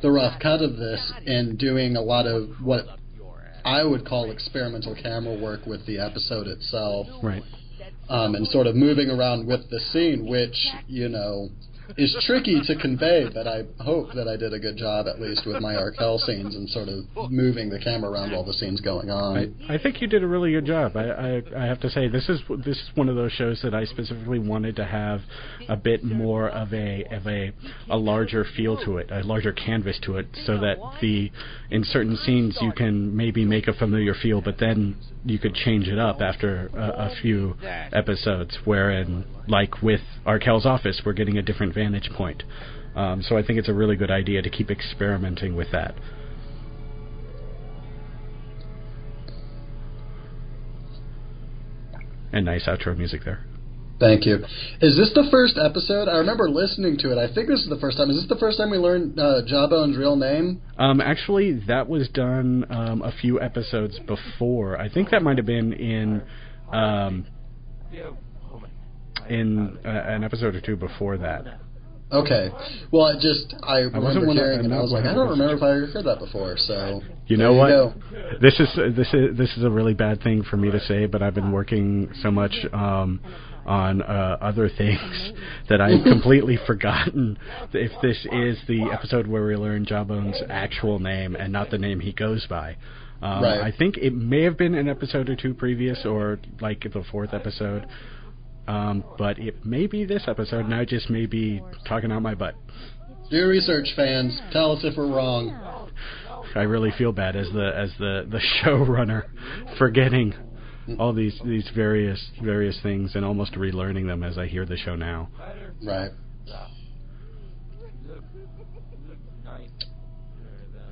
the 0.03 0.11
rough 0.11 0.39
cut 0.39 0.61
of 0.61 0.77
this 0.77 1.11
and 1.25 1.57
doing 1.57 1.95
a 1.95 2.01
lot 2.01 2.27
of 2.27 2.49
what 2.61 2.85
I 3.65 3.83
would 3.83 4.05
call 4.05 4.29
experimental 4.29 4.93
camera 4.93 5.35
work 5.35 5.65
with 5.65 5.83
the 5.87 5.97
episode 5.97 6.45
itself. 6.45 7.07
Right. 7.23 7.41
Um, 8.09 8.35
and 8.35 8.45
sort 8.47 8.67
of 8.67 8.75
moving 8.75 9.09
around 9.09 9.47
with 9.47 9.71
the 9.71 9.79
scene, 9.79 10.27
which, 10.29 10.55
you 10.87 11.09
know, 11.09 11.49
is 11.97 12.15
tricky 12.25 12.61
to 12.65 12.75
convey, 12.75 13.27
but 13.33 13.47
I 13.47 13.63
hope 13.79 14.13
that 14.15 14.27
I 14.27 14.37
did 14.37 14.53
a 14.53 14.59
good 14.59 14.77
job, 14.77 15.07
at 15.07 15.19
least 15.19 15.45
with 15.45 15.61
my 15.61 15.75
Arkell 15.75 16.17
scenes 16.19 16.55
and 16.55 16.69
sort 16.69 16.89
of 16.89 17.31
moving 17.31 17.69
the 17.69 17.79
camera 17.79 18.11
around 18.11 18.31
while 18.31 18.43
the 18.43 18.53
scene's 18.53 18.81
going 18.81 19.09
on. 19.09 19.55
I, 19.67 19.75
I 19.75 19.77
think 19.77 20.01
you 20.01 20.07
did 20.07 20.23
a 20.23 20.27
really 20.27 20.51
good 20.51 20.65
job. 20.65 20.95
I, 20.95 21.09
I 21.09 21.41
I 21.57 21.65
have 21.65 21.79
to 21.81 21.89
say 21.89 22.07
this 22.07 22.29
is 22.29 22.41
this 22.65 22.77
is 22.77 22.89
one 22.95 23.09
of 23.09 23.15
those 23.15 23.31
shows 23.31 23.61
that 23.63 23.73
I 23.73 23.85
specifically 23.85 24.39
wanted 24.39 24.75
to 24.77 24.85
have 24.85 25.21
a 25.69 25.75
bit 25.75 26.03
more 26.03 26.49
of 26.49 26.73
a 26.73 27.03
of 27.11 27.27
a 27.27 27.51
a 27.89 27.97
larger 27.97 28.45
feel 28.55 28.77
to 28.85 28.97
it, 28.97 29.11
a 29.11 29.21
larger 29.21 29.51
canvas 29.51 29.99
to 30.03 30.17
it, 30.17 30.27
so 30.45 30.59
that 30.59 30.77
the 31.01 31.31
in 31.69 31.83
certain 31.83 32.17
scenes 32.17 32.57
you 32.61 32.71
can 32.71 33.15
maybe 33.15 33.45
make 33.45 33.67
a 33.67 33.73
familiar 33.73 34.13
feel, 34.13 34.41
but 34.41 34.57
then 34.59 34.95
you 35.25 35.39
could 35.39 35.55
change 35.55 35.87
it 35.87 35.97
up 35.97 36.21
after 36.21 36.67
a, 36.73 37.11
a 37.11 37.15
few 37.21 37.55
episodes. 37.91 38.57
Wherein, 38.65 39.25
like 39.47 39.81
with 39.81 40.01
Arkell's 40.25 40.65
office, 40.65 41.01
we're 41.05 41.13
getting 41.13 41.37
a 41.37 41.41
different 41.41 41.73
vantage 41.73 42.09
point. 42.15 42.43
Um, 42.95 43.23
so 43.23 43.37
I 43.37 43.43
think 43.43 43.57
it's 43.59 43.69
a 43.69 43.73
really 43.73 43.95
good 43.95 44.11
idea 44.11 44.41
to 44.41 44.49
keep 44.49 44.69
experimenting 44.69 45.55
with 45.55 45.71
that. 45.71 45.95
And 52.31 52.45
nice 52.45 52.65
outro 52.67 52.97
music 52.97 53.23
there. 53.23 53.45
Thank 54.03 54.25
you. 54.25 54.35
Is 54.81 54.97
this 54.97 55.11
the 55.15 55.27
first 55.31 55.57
episode? 55.57 56.09
I 56.09 56.17
remember 56.17 56.49
listening 56.49 56.97
to 56.99 57.11
it. 57.11 57.17
I 57.17 57.33
think 57.33 57.47
this 57.47 57.61
is 57.61 57.69
the 57.69 57.77
first 57.79 57.97
time. 57.97 58.09
Is 58.09 58.17
this 58.17 58.27
the 58.27 58.37
first 58.37 58.57
time 58.57 58.69
we 58.69 58.77
learned 58.77 59.17
uh, 59.17 59.41
Jawbone's 59.47 59.97
real 59.97 60.17
name? 60.17 60.61
Um, 60.77 60.99
actually, 60.99 61.61
that 61.67 61.87
was 61.87 62.09
done 62.09 62.65
um, 62.69 63.01
a 63.01 63.13
few 63.21 63.39
episodes 63.39 63.97
before. 64.05 64.77
I 64.79 64.89
think 64.89 65.09
that 65.11 65.23
might 65.23 65.37
have 65.37 65.45
been 65.45 65.71
in 65.71 66.21
um, 66.73 67.25
in 69.29 69.77
uh, 69.85 69.89
an 69.89 70.23
episode 70.23 70.55
or 70.55 70.61
two 70.61 70.75
before 70.75 71.17
that. 71.19 71.59
Okay. 72.11 72.49
Well, 72.91 73.05
I 73.05 73.13
just 73.15 73.55
I 73.63 73.85
wasn't 73.87 74.21
remember 74.27 74.33
hearing 74.33 74.59
it. 74.59 74.65
and 74.65 74.73
I 74.73 74.81
was 74.81 74.91
like, 74.91 75.05
I 75.05 75.13
don't 75.15 75.29
remember 75.29 75.55
if 75.55 75.63
I 75.63 75.71
ever 75.71 75.85
heard 75.87 76.05
that 76.05 76.19
before. 76.19 76.55
So 76.57 77.01
You 77.27 77.37
know 77.37 77.53
what? 77.53 77.69
go. 77.69 77.93
This 78.41 78.59
is 78.59 78.69
this 78.95 79.07
is 79.13 79.37
this 79.37 79.49
is 79.57 79.63
a 79.63 79.69
really 79.69 79.93
bad 79.95 80.21
thing 80.21 80.43
for 80.43 80.57
me 80.57 80.69
to 80.69 80.79
say, 80.81 81.05
but 81.07 81.23
I've 81.23 81.33
been 81.33 81.51
working 81.51 82.09
so 82.21 82.29
much 82.29 82.53
um, 82.71 83.19
on 83.65 84.01
uh, 84.01 84.37
other 84.41 84.69
things 84.69 85.31
that 85.69 85.81
I've 85.81 86.03
completely 86.03 86.57
forgotten 86.67 87.37
if 87.71 87.91
this 88.01 88.17
is 88.31 88.57
the 88.67 88.89
episode 88.91 89.27
where 89.27 89.45
we 89.45 89.55
learn 89.55 89.85
Jawbone's 89.85 90.41
actual 90.49 90.99
name 90.99 91.35
and 91.35 91.53
not 91.53 91.69
the 91.69 91.77
name 91.77 91.99
he 91.99 92.13
goes 92.13 92.45
by. 92.47 92.77
Um, 93.21 93.43
Right. 93.43 93.61
I 93.61 93.71
think 93.75 93.97
it 93.97 94.13
may 94.13 94.43
have 94.43 94.57
been 94.57 94.75
an 94.75 94.89
episode 94.89 95.29
or 95.29 95.35
two 95.35 95.53
previous, 95.53 96.05
or 96.05 96.39
like 96.59 96.81
the 96.81 97.03
fourth 97.09 97.33
episode. 97.33 97.87
Um, 98.67 99.03
but 99.17 99.39
it 99.39 99.65
may 99.65 99.87
be 99.87 100.05
this 100.05 100.23
episode, 100.27 100.65
and 100.65 100.75
I 100.75 100.85
just 100.85 101.09
may 101.09 101.25
be 101.25 101.61
talking 101.87 102.11
out 102.11 102.21
my 102.21 102.35
butt. 102.35 102.55
Do 103.29 103.37
your 103.37 103.47
research, 103.49 103.87
fans. 103.95 104.39
Tell 104.51 104.73
us 104.73 104.83
if 104.83 104.97
we're 104.97 105.07
wrong. 105.07 105.89
I 106.55 106.61
really 106.63 106.91
feel 106.97 107.11
bad 107.11 107.35
as 107.35 107.47
the 107.53 107.71
as 107.75 107.91
the 107.97 108.27
the 108.29 108.39
showrunner 108.63 109.23
forgetting 109.77 110.33
all 110.99 111.13
these 111.13 111.39
these 111.45 111.69
various 111.75 112.31
various 112.43 112.79
things 112.81 113.15
and 113.15 113.23
almost 113.25 113.53
relearning 113.53 114.07
them 114.07 114.23
as 114.23 114.37
I 114.37 114.47
hear 114.47 114.65
the 114.65 114.77
show 114.77 114.95
now. 114.95 115.29
Right. 115.83 116.11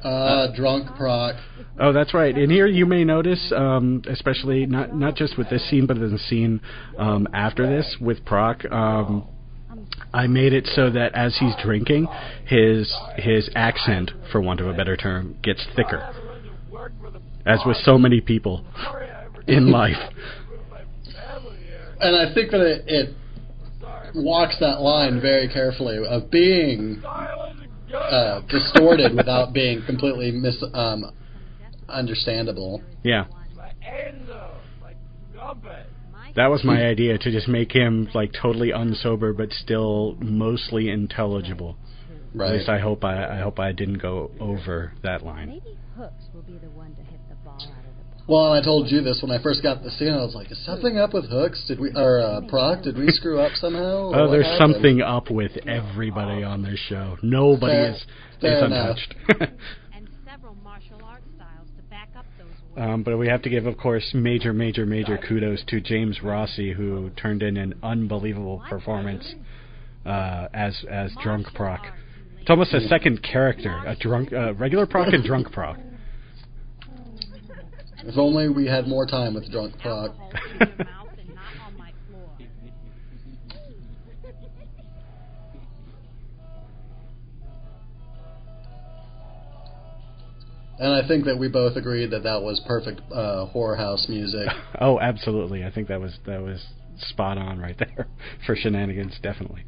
Uh, 0.04 0.48
drunk 0.56 0.96
proc. 0.98 1.36
Oh, 1.80 1.94
that's 1.94 2.14
right. 2.14 2.36
And 2.36 2.52
here, 2.52 2.66
you 2.66 2.86
may 2.86 3.04
notice, 3.04 3.52
um, 3.56 4.02
especially 4.10 4.66
not 4.66 4.96
not 4.96 5.16
just 5.16 5.38
with 5.38 5.50
this 5.50 5.68
scene, 5.70 5.86
but 5.86 5.98
in 5.98 6.12
the 6.12 6.18
scene 6.18 6.60
um, 6.98 7.28
after 7.34 7.68
this 7.68 7.98
with 8.02 8.26
Proc. 8.26 8.66
Um, 8.72 9.28
I 10.14 10.28
made 10.28 10.54
it 10.54 10.68
so 10.74 10.90
that 10.90 11.14
as 11.14 11.38
he's 11.40 11.54
drinking, 11.64 12.08
his 12.46 12.92
his 13.16 13.50
accent, 13.56 14.12
for 14.32 14.42
want 14.42 14.60
of 14.60 14.68
a 14.68 14.74
better 14.74 14.98
term, 14.98 15.38
gets 15.44 15.66
thicker. 15.76 16.14
As 17.46 17.60
with 17.66 17.78
so 17.78 17.98
many 17.98 18.22
people 18.22 18.66
in 19.48 19.72
life. 19.72 19.98
And 22.00 22.16
I 22.16 22.34
think 22.34 22.52
that 22.52 22.62
it, 22.62 22.84
it 22.88 23.16
walks 24.16 24.56
that 24.60 24.82
line 24.82 25.22
very 25.22 25.48
carefully 25.48 26.00
of 26.08 26.32
being 26.32 27.02
uh, 27.94 28.42
distorted 28.50 29.16
without 29.16 29.54
being 29.54 29.84
completely 29.86 30.32
mis 30.32 30.64
um, 30.74 31.12
understandable. 31.88 32.82
Yeah. 33.04 33.26
That 36.36 36.48
was 36.48 36.64
my 36.64 36.86
idea 36.86 37.18
to 37.18 37.32
just 37.32 37.50
make 37.50 37.74
him 37.74 38.08
like 38.14 38.32
totally 38.42 38.70
unsober 38.70 39.36
but 39.36 39.52
still 39.52 40.16
mostly 40.22 40.90
intelligible. 40.90 41.76
At 42.34 42.52
least 42.52 42.70
I 42.70 42.80
hope 42.80 43.04
I, 43.04 43.38
I 43.38 43.42
hope 43.42 43.60
I 43.60 43.74
didn't 43.74 43.98
go 43.98 44.32
over 44.40 44.94
that 45.04 45.24
line. 45.24 45.50
Maybe 45.50 45.78
Hooks 45.98 46.24
will 46.34 46.44
be 46.44 46.58
the 46.58 46.70
one 46.70 46.96
to 46.96 47.02
hit 47.04 47.20
the 47.28 47.36
ball 47.44 47.60
Well, 48.32 48.54
and 48.54 48.62
I 48.62 48.64
told 48.64 48.90
you 48.90 49.02
this 49.02 49.20
when 49.22 49.30
I 49.30 49.44
first 49.44 49.62
got 49.62 49.84
the 49.84 49.92
scene. 49.92 50.14
I 50.14 50.24
was 50.24 50.34
like, 50.34 50.50
"Is 50.54 50.66
something 50.66 50.98
up 50.98 51.14
with 51.14 51.26
Hooks? 51.30 51.66
Did 51.68 51.82
we 51.82 51.92
or 51.94 52.22
uh, 52.22 52.40
Proc? 52.48 52.82
Did 52.82 52.98
we 52.98 53.10
screw 53.10 53.42
up 53.42 53.52
somehow?" 53.56 54.14
Oh, 54.16 54.22
what 54.22 54.32
there's 54.32 54.46
happened?" 54.46 54.76
something 54.76 55.02
up 55.02 55.30
with 55.30 55.52
everybody 55.68 56.42
on 56.42 56.62
this 56.62 56.80
show. 56.88 57.18
Nobody 57.22 57.74
Fair- 57.74 57.92
is 57.92 57.98
is 57.98 58.06
fair 58.40 58.66
enough. 58.66 58.98
untouched. 59.36 59.52
And 59.94 60.08
several 60.26 60.56
martial 60.64 61.02
arts 61.04 61.26
styles 61.36 61.68
to 61.76 61.84
back 61.90 62.08
up 62.18 62.26
those 62.38 62.48
words. 62.74 62.90
Um, 62.90 63.04
but 63.04 63.18
we 63.18 63.28
have 63.28 63.42
to 63.42 63.50
give, 63.50 63.66
of 63.66 63.78
course, 63.78 64.10
major, 64.14 64.54
major, 64.54 64.86
major 64.86 65.18
kudos 65.18 65.62
to 65.68 65.82
James 65.82 66.24
Rossi, 66.24 66.72
who 66.72 67.10
turned 67.22 67.44
in 67.44 67.58
an 67.58 67.74
unbelievable 67.84 68.64
performance 68.70 69.36
uh, 70.06 70.48
as 70.54 70.86
as 70.90 71.12
drunk 71.22 71.48
proc. 71.54 71.82
It's 72.40 72.50
almost 72.50 72.74
a 72.74 72.80
second 72.88 73.22
character, 73.24 73.78
a 73.86 73.98
drunk, 73.98 74.32
uh, 74.32 74.54
regular 74.54 74.86
proc 74.86 75.12
and 75.12 75.24
drunk 75.26 75.52
proc. 75.52 75.78
If 78.04 78.18
only 78.18 78.50
we 78.50 78.66
had 78.66 78.88
more 78.88 79.06
time 79.06 79.36
with 79.36 79.52
drunk 79.52 79.78
Proc. 79.80 80.12
Alcohol 80.12 80.32
in 80.52 80.68
your 80.68 80.86
mouth 80.86 81.08
and 81.20 81.36
not 81.36 81.68
on 81.68 81.78
my 81.78 81.92
floor. 82.10 82.30
And 90.80 90.94
I 90.94 91.08
think 91.08 91.26
that 91.26 91.38
we 91.38 91.48
both 91.48 91.76
agreed 91.76 92.10
that 92.10 92.24
that 92.24 92.42
was 92.42 92.60
perfect 92.68 93.02
uh, 93.12 93.46
horror 93.48 93.76
house 93.76 94.08
music. 94.10 94.48
Oh, 94.84 95.00
absolutely! 95.00 95.64
I 95.64 95.70
think 95.70 95.90
that 95.90 96.02
was 96.02 96.18
that 96.26 96.42
was 96.42 96.66
spot 96.98 97.38
on 97.38 97.60
right 97.60 97.78
there 97.78 98.08
for 98.48 98.56
shenanigans, 98.56 99.14
definitely. 99.22 99.64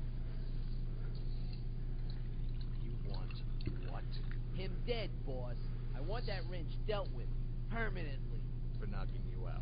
You 2.83 2.93
want 3.11 3.29
what? 3.91 4.03
Him 4.55 4.71
dead, 4.87 5.11
boss. 5.23 5.53
I 5.95 6.01
want 6.01 6.25
that 6.25 6.41
wrench 6.49 6.71
dealt 6.87 7.09
with 7.15 7.27
permanently. 7.69 8.39
For 8.79 8.87
knocking 8.87 9.21
you 9.31 9.47
out. 9.47 9.61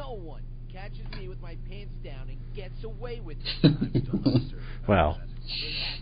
No 0.00 0.12
one 0.12 0.42
catches 0.72 1.04
me 1.18 1.28
with 1.28 1.42
my 1.42 1.56
pants 1.68 1.92
down 2.02 2.30
and 2.30 2.38
gets 2.56 2.82
away 2.84 3.20
with 3.20 3.36
it. 3.36 3.44
I'm 3.64 3.90
still 3.90 4.18
not 4.24 4.40
certain 4.48 4.64
about 4.84 4.88
Well. 4.88 5.20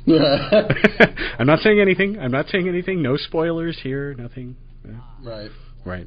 I'm 1.40 1.47
not 1.49 1.59
saying 1.61 1.81
anything. 1.81 2.17
I'm 2.17 2.31
not 2.31 2.47
saying 2.49 2.69
anything. 2.69 3.02
No 3.02 3.17
spoilers 3.17 3.76
here. 3.83 4.14
Nothing. 4.14 4.55
Uh, 4.87 4.93
right. 5.25 5.50
right. 5.85 6.07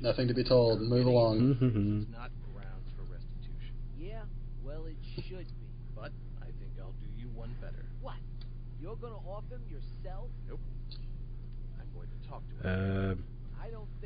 Nothing 0.00 0.26
to 0.28 0.34
be 0.34 0.42
told. 0.42 0.80
Move 0.80 1.06
along. 1.06 1.38
Mhm. 1.38 2.10
Not 2.10 2.30
grounds 2.52 2.90
for 2.96 3.04
restitution. 3.04 3.76
Yeah, 3.96 4.22
well, 4.64 4.84
it 4.86 4.96
should 5.14 5.46
be. 5.46 5.68
But 5.94 6.10
I 6.40 6.46
think 6.46 6.72
I'll 6.80 6.90
do 6.90 7.06
you 7.16 7.28
one 7.36 7.54
better. 7.60 7.84
What? 8.00 8.16
You're 8.80 8.96
gonna 8.96 9.14
off 9.28 9.44
him 9.48 9.62
yourself? 9.70 10.26
Nope. 10.48 10.58
I'm 11.78 11.86
going 11.94 12.08
to 12.08 12.28
talk 12.28 12.42
to 12.62 12.68
him. 12.68 13.10
Uh, 13.12 13.31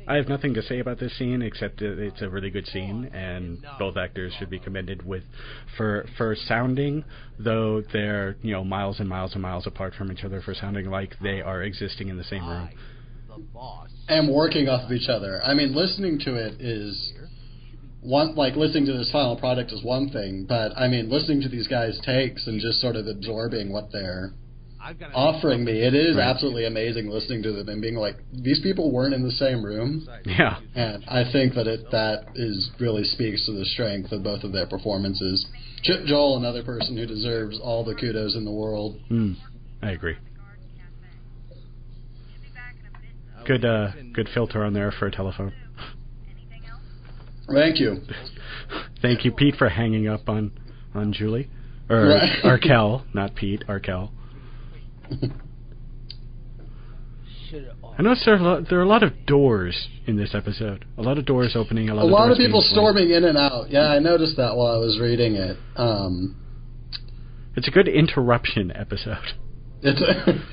I 0.07 0.15
have 0.15 0.29
nothing 0.29 0.53
to 0.53 0.61
say 0.61 0.79
about 0.79 0.99
this 0.99 1.17
scene 1.17 1.41
except 1.41 1.81
it's 1.81 2.21
a 2.21 2.29
really 2.29 2.49
good 2.49 2.65
scene, 2.67 3.09
and 3.13 3.63
both 3.77 3.97
actors 3.97 4.33
should 4.39 4.49
be 4.49 4.57
commended 4.57 5.05
with 5.05 5.23
for 5.75 6.05
for 6.17 6.35
sounding, 6.35 7.03
though 7.37 7.83
they're 7.91 8.37
you 8.41 8.53
know 8.53 8.63
miles 8.63 9.01
and 9.01 9.09
miles 9.09 9.33
and 9.33 9.41
miles 9.41 9.67
apart 9.67 9.93
from 9.95 10.11
each 10.11 10.23
other, 10.23 10.41
for 10.41 10.53
sounding 10.53 10.89
like 10.89 11.15
they 11.21 11.41
are 11.41 11.61
existing 11.61 12.07
in 12.07 12.17
the 12.17 12.23
same 12.23 12.47
room. 12.47 12.69
And 14.07 14.33
working 14.33 14.69
off 14.69 14.85
of 14.85 14.91
each 14.91 15.09
other. 15.09 15.41
I 15.43 15.53
mean, 15.53 15.75
listening 15.75 16.19
to 16.19 16.35
it 16.35 16.61
is 16.61 17.13
one 18.01 18.35
like 18.35 18.55
listening 18.55 18.85
to 18.85 18.93
this 18.93 19.11
final 19.11 19.35
product 19.35 19.73
is 19.73 19.83
one 19.83 20.09
thing, 20.09 20.45
but 20.47 20.71
I 20.77 20.87
mean, 20.87 21.09
listening 21.09 21.41
to 21.41 21.49
these 21.49 21.67
guys' 21.67 21.99
takes 22.05 22.47
and 22.47 22.61
just 22.61 22.79
sort 22.79 22.95
of 22.95 23.07
absorbing 23.07 23.73
what 23.73 23.91
they're 23.91 24.31
offering 25.13 25.63
me. 25.63 25.81
It 25.81 25.93
is 25.93 26.15
Right. 26.15 26.23
absolutely 26.27 26.65
amazing 26.65 27.09
listening 27.09 27.43
to 27.43 27.51
them 27.51 27.69
and 27.69 27.81
being 27.81 27.95
like, 27.95 28.15
these 28.33 28.59
people 28.61 28.91
weren't 28.91 29.13
in 29.13 29.23
the 29.23 29.31
same 29.31 29.63
room. 29.63 30.07
Yeah. 30.25 30.57
And 30.75 31.03
I 31.07 31.23
think 31.31 31.53
that 31.55 31.67
it 31.67 31.89
that 31.91 32.25
is 32.35 32.69
really 32.79 33.03
speaks 33.03 33.45
to 33.45 33.51
the 33.51 33.65
strength 33.65 34.11
of 34.11 34.23
both 34.23 34.43
of 34.43 34.51
their 34.51 34.65
performances. 34.67 35.45
Chip 35.83 36.05
Joel, 36.05 36.37
another 36.37 36.63
person 36.63 36.97
who 36.97 37.05
deserves 37.05 37.59
all 37.59 37.83
the 37.83 37.95
kudos 37.95 38.35
in 38.35 38.45
the 38.45 38.51
world. 38.51 38.99
Mm, 39.11 39.35
I 39.81 39.91
agree. 39.91 40.15
Good, 43.45 43.63
uh, 43.63 43.91
good 44.13 44.27
filter 44.33 44.63
on 44.63 44.73
there 44.73 44.91
for 44.91 45.07
a 45.07 45.11
telephone. 45.11 45.53
Thank 47.53 47.79
you. 47.79 48.01
Thank 49.01 49.23
you, 49.23 49.31
Pete, 49.31 49.55
for 49.55 49.69
hanging 49.69 50.07
up 50.07 50.27
on 50.27 50.51
on 50.93 51.13
Julie 51.13 51.49
or 51.89 52.07
Right. 52.07 52.43
Arkel, 52.43 53.03
not 53.13 53.35
Pete, 53.35 53.63
Arkel. 53.69 54.09
I 57.97 58.01
noticed 58.03 58.25
there 58.25 58.35
are, 58.35 58.37
a 58.37 58.43
lot, 58.43 58.69
there 58.69 58.79
are 58.79 58.83
a 58.83 58.87
lot 58.87 59.03
of 59.03 59.25
doors 59.25 59.87
in 60.05 60.17
this 60.17 60.35
episode. 60.35 60.85
A 60.97 61.01
lot 61.01 61.17
of 61.17 61.25
doors 61.25 61.53
opening. 61.55 61.89
A 61.89 61.95
lot, 61.95 62.03
A 62.03 62.05
lot 62.05 62.29
of 62.31 62.37
people 62.37 62.61
storming 62.61 63.09
in 63.09 63.23
and 63.23 63.37
out. 63.37 63.69
Yeah, 63.69 63.87
I 63.87 63.99
noticed 63.99 64.35
that 64.37 64.55
while 64.55 64.75
I 64.75 64.77
was 64.77 64.99
reading 65.01 65.35
it. 65.35 65.57
Um, 65.75 66.35
It's 67.55 67.67
a 67.67 67.71
good 67.71 67.87
interruption 67.87 68.71
episode. 68.75 69.17
it's 69.81 70.01
a, 70.01 70.43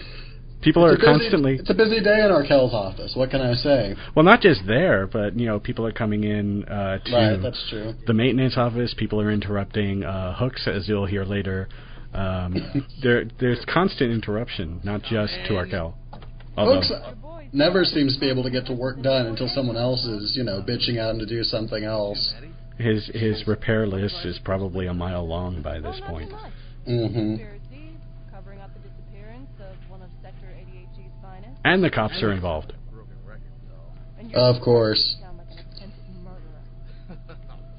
People 0.63 0.87
it's 0.87 0.93
are 0.93 0.95
a 0.95 0.99
busy, 0.99 1.07
constantly 1.19 1.55
It's 1.57 1.69
a 1.69 1.75
busy 1.75 2.01
day 2.01 2.25
in 2.25 2.31
Arkel's 2.31 2.73
office. 2.73 3.13
What 3.15 3.31
can 3.31 3.43
I 3.43 3.53
say? 3.55 3.95
well, 4.15 4.25
not 4.25 4.41
just 4.41 4.61
there, 4.67 5.07
but 5.07 5.39
you 5.39 5.47
know, 5.47 5.59
people 5.61 5.85
are 5.87 5.93
coming 5.93 6.25
in 6.25 6.65
uh, 6.65 6.99
to 7.05 7.13
Right, 7.13 7.43
that's 7.43 7.63
true. 7.69 7.93
the 8.07 8.15
maintenance 8.15 8.57
office. 8.57 8.95
People 8.97 9.21
are 9.21 9.31
interrupting 9.31 10.05
uh, 10.05 10.35
hooks, 10.37 10.67
as 10.67 10.89
you'll 10.89 11.07
hear 11.07 11.25
later. 11.25 11.69
Um, 12.15 12.87
there, 13.03 13.25
there's 13.41 13.65
constant 13.73 14.13
interruption, 14.13 14.81
not 14.85 15.03
just 15.03 15.33
to 15.47 15.55
Arkel. 15.55 15.95
Although, 16.57 16.81
Hooks 16.81 16.93
never 17.53 17.85
seems 17.85 18.15
to 18.15 18.21
be 18.21 18.31
able 18.31 18.43
to 18.45 18.51
get 18.51 18.67
to 18.67 18.73
work 18.73 19.03
done 19.03 19.27
until 19.27 19.49
someone 19.49 19.77
else 19.77 20.05
is, 20.05 20.35
you 20.37 20.45
know, 20.45 20.63
bitching 20.63 20.99
out 20.99 21.19
to 21.19 21.27
do 21.27 21.43
something 21.43 21.85
else. 21.85 22.35
his 22.79 23.07
his 23.15 23.47
repair 23.47 23.87
list 23.87 24.17
is 24.25 24.39
probably 24.45 24.87
a 24.87 24.95
mile 24.95 25.27
long 25.27 25.63
by 25.63 25.81
this 25.81 26.01
point. 26.07 26.31
hmm 26.87 27.03
Conspiracy, 27.07 27.97
covering 28.31 28.61
up 28.61 28.71
the 28.75 28.89
disappearance 28.89 29.51
of 29.61 29.91
one 29.91 30.03
of 30.03 30.11
Sector 30.23 30.47
88G's 30.47 31.13
finest. 31.23 31.61
And 31.65 31.83
the 31.83 31.91
cops 31.91 32.23
are 32.23 32.33
involved. 32.33 32.73
Broken 32.93 33.15
record, 33.27 33.43
though. 33.69 34.21
And 34.21 34.31
you're 34.31 34.41
Of 34.41 34.63
course. 34.63 35.17
sound 35.21 35.39
like 35.39 35.47
an 35.51 35.59
attempted 35.59 36.15
murderer. 36.23 36.63
oh, 37.11 37.35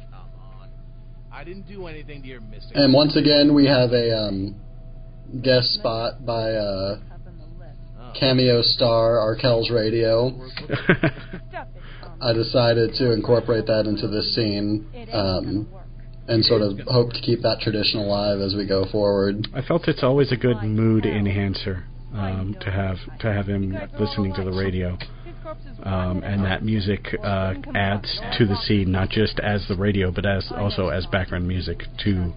come 0.10 0.20
on. 0.62 0.70
I 1.32 1.35
didn't 1.46 1.68
do 1.68 1.88
anything 1.88 2.22
to 2.24 2.28
your 2.28 2.42
missing. 2.42 2.72
And 2.74 2.94
once 2.94 3.16
again, 3.16 3.54
we 3.54 3.66
have 3.68 3.92
a 3.92 4.18
um, 4.18 4.56
guest 5.44 5.74
spot 5.76 6.26
by 6.26 6.52
uh, 6.52 7.00
Up 7.12 7.20
in 7.28 7.38
the 7.38 7.46
list. 7.60 8.20
Cameo 8.20 8.62
star 8.62 9.20
Arkel's 9.20 9.70
Radio. 9.70 10.32
Stuff 10.66 10.80
it. 10.90 11.68
I 12.22 12.34
decided 12.34 12.94
to 12.96 13.12
incorporate 13.12 13.68
that 13.68 13.86
into 13.86 14.08
this 14.08 14.34
scene 14.36 14.88
um, 15.12 15.68
and 16.28 16.44
sort 16.44 16.62
of 16.62 16.80
hope 16.88 17.12
to 17.12 17.22
keep 17.22 17.42
that 17.42 17.60
tradition 17.62 18.00
alive 18.00 18.40
as 18.40 18.56
we 18.56 18.66
go 18.66 18.86
forward. 18.92 19.48
I 19.54 19.62
felt 19.62 19.88
it's 19.88 20.04
always 20.04 20.32
a 20.32 20.38
good 20.38 20.64
mood 20.64 21.06
enhancer 21.06 21.84
um, 22.14 22.56
to 22.62 22.72
have 22.72 22.98
to 23.20 23.32
have 23.32 23.48
him 23.48 23.78
listening 24.00 24.34
to 24.36 24.44
the 24.44 24.52
radio, 24.52 24.94
His 24.94 25.00
corpse 25.00 25.02
is 25.02 25.15
um, 25.84 26.24
and 26.24 26.44
that 26.44 26.64
music 26.64 27.16
uh, 27.24 27.54
adds 27.76 28.20
to 28.38 28.46
the 28.46 28.56
scene 28.66 28.92
not 28.92 29.10
just 29.10 29.40
as 29.40 29.66
the 29.68 29.76
radio, 29.76 30.12
but 30.12 30.26
as 30.26 30.52
also 30.56 30.90
as 30.90 31.06
background 31.08 31.48
music 31.48 31.84
to 32.04 32.34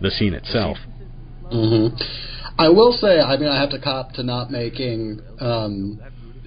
the 0.00 0.10
scene 0.10 0.34
itself. 0.34 0.76
hmm 1.50 1.88
I 2.58 2.68
will 2.68 2.92
say, 2.92 3.20
I 3.20 3.38
mean, 3.38 3.48
I 3.48 3.58
have 3.58 3.70
to 3.70 3.80
cop 3.80 4.12
to 4.14 4.22
not 4.22 4.50
making 4.50 5.20
um, 5.40 5.98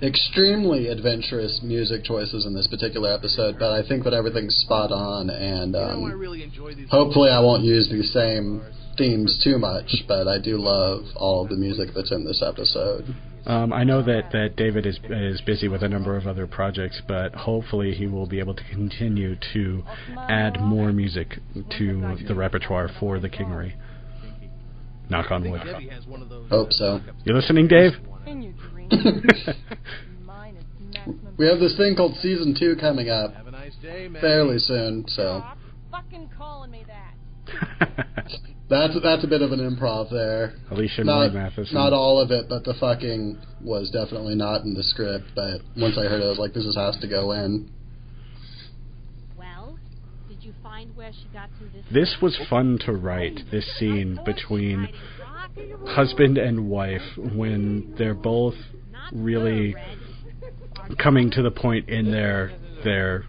extremely 0.03 0.89
adventurous 0.89 1.61
music 1.63 2.03
choices 2.03 2.45
in 2.45 2.53
this 2.53 2.67
particular 2.67 3.11
episode, 3.11 3.55
but 3.57 3.71
I 3.71 3.87
think 3.87 4.03
that 4.03 4.13
everything's 4.13 4.55
spot 4.57 4.91
on, 4.91 5.31
and 5.31 5.75
um, 5.75 6.87
hopefully 6.91 7.31
I 7.31 7.39
won't 7.39 7.63
use 7.63 7.89
the 7.89 8.03
same 8.03 8.61
themes 8.95 9.41
too 9.43 9.57
much, 9.57 10.03
but 10.07 10.27
I 10.27 10.37
do 10.37 10.57
love 10.57 11.05
all 11.15 11.47
the 11.47 11.55
music 11.55 11.89
that's 11.95 12.11
in 12.11 12.25
this 12.25 12.43
episode. 12.45 13.15
Um, 13.45 13.73
I 13.73 13.83
know 13.83 14.01
that, 14.01 14.31
that 14.31 14.55
David 14.55 14.85
is 14.85 14.99
is 15.09 15.41
busy 15.41 15.67
with 15.67 15.83
a 15.83 15.89
number 15.89 16.15
of 16.15 16.27
other 16.27 16.47
projects, 16.47 17.01
but 17.07 17.35
hopefully 17.35 17.93
he 17.93 18.07
will 18.07 18.25
be 18.25 18.39
able 18.39 18.53
to 18.53 18.63
continue 18.71 19.35
to 19.53 19.83
add 20.17 20.61
more 20.61 20.93
music 20.93 21.39
to 21.77 22.17
the 22.27 22.35
repertoire 22.35 22.89
for 22.99 23.19
the 23.19 23.29
Kingery. 23.29 23.73
Knock 25.09 25.31
on 25.31 25.49
wood. 25.49 25.61
Debbie 25.65 25.89
has 25.89 26.05
one 26.05 26.21
of 26.21 26.29
those. 26.29 26.49
Hope 26.49 26.71
so. 26.71 27.01
You 27.25 27.33
listening, 27.35 27.67
Dave? 27.67 27.91
In 28.25 28.41
your 28.41 28.53
dreams. 28.53 28.93
Mine 30.25 30.55
is 30.55 30.63
maximum. 30.93 31.35
We 31.37 31.45
have 31.47 31.59
this 31.59 31.75
thing 31.75 31.95
called 31.97 32.15
season 32.21 32.55
two 32.57 32.77
coming 32.79 33.09
up 33.09 33.33
Have 33.33 33.47
a 33.47 33.51
nice 33.51 33.75
day, 33.81 34.07
man. 34.07 34.21
fairly 34.21 34.59
soon, 34.59 35.03
so 35.09 35.43
Stop 38.67 38.91
fucking 38.91 39.01
calling 39.01 39.01
me 39.01 39.01
that. 39.03 39.03
that's 39.03 39.03
that's 39.03 39.23
a 39.23 39.27
bit 39.27 39.41
of 39.41 39.51
an 39.51 39.59
improv 39.59 40.09
there. 40.09 40.53
Alicia 40.71 41.03
Marie 41.03 41.05
Not, 41.05 41.33
Matheson. 41.33 41.73
not 41.73 41.93
all 41.93 42.19
of 42.19 42.31
it, 42.31 42.47
but 42.49 42.63
the 42.63 42.73
fucking 42.79 43.37
was 43.61 43.89
definitely 43.91 44.35
not 44.35 44.61
in 44.63 44.73
the 44.73 44.83
script. 44.83 45.25
But 45.35 45.61
once 45.77 45.97
I 45.97 46.03
heard 46.03 46.21
it, 46.21 46.25
I 46.25 46.29
was 46.29 46.39
like, 46.39 46.53
this 46.53 46.65
is, 46.65 46.75
has 46.75 46.97
to 47.01 47.07
go 47.07 47.31
in. 47.31 47.69
Well, 49.37 49.77
did 50.27 50.43
you 50.43 50.53
find 50.63 50.95
where 50.95 51.11
she 51.11 51.27
got 51.33 51.49
to 51.59 51.65
this? 51.73 51.85
This 51.91 52.17
was 52.21 52.37
fun 52.49 52.79
to 52.85 52.93
write, 52.93 53.39
oh, 53.39 53.51
this 53.51 53.65
scene 53.79 54.19
between 54.25 54.89
husband 55.87 56.37
and 56.37 56.69
wife 56.69 57.01
when 57.17 57.93
they're 57.97 58.13
both 58.13 58.55
really 59.11 59.75
coming 60.97 61.29
to 61.31 61.41
the 61.41 61.51
point 61.51 61.89
in 61.89 62.11
their 62.11 62.51
their 62.83 63.25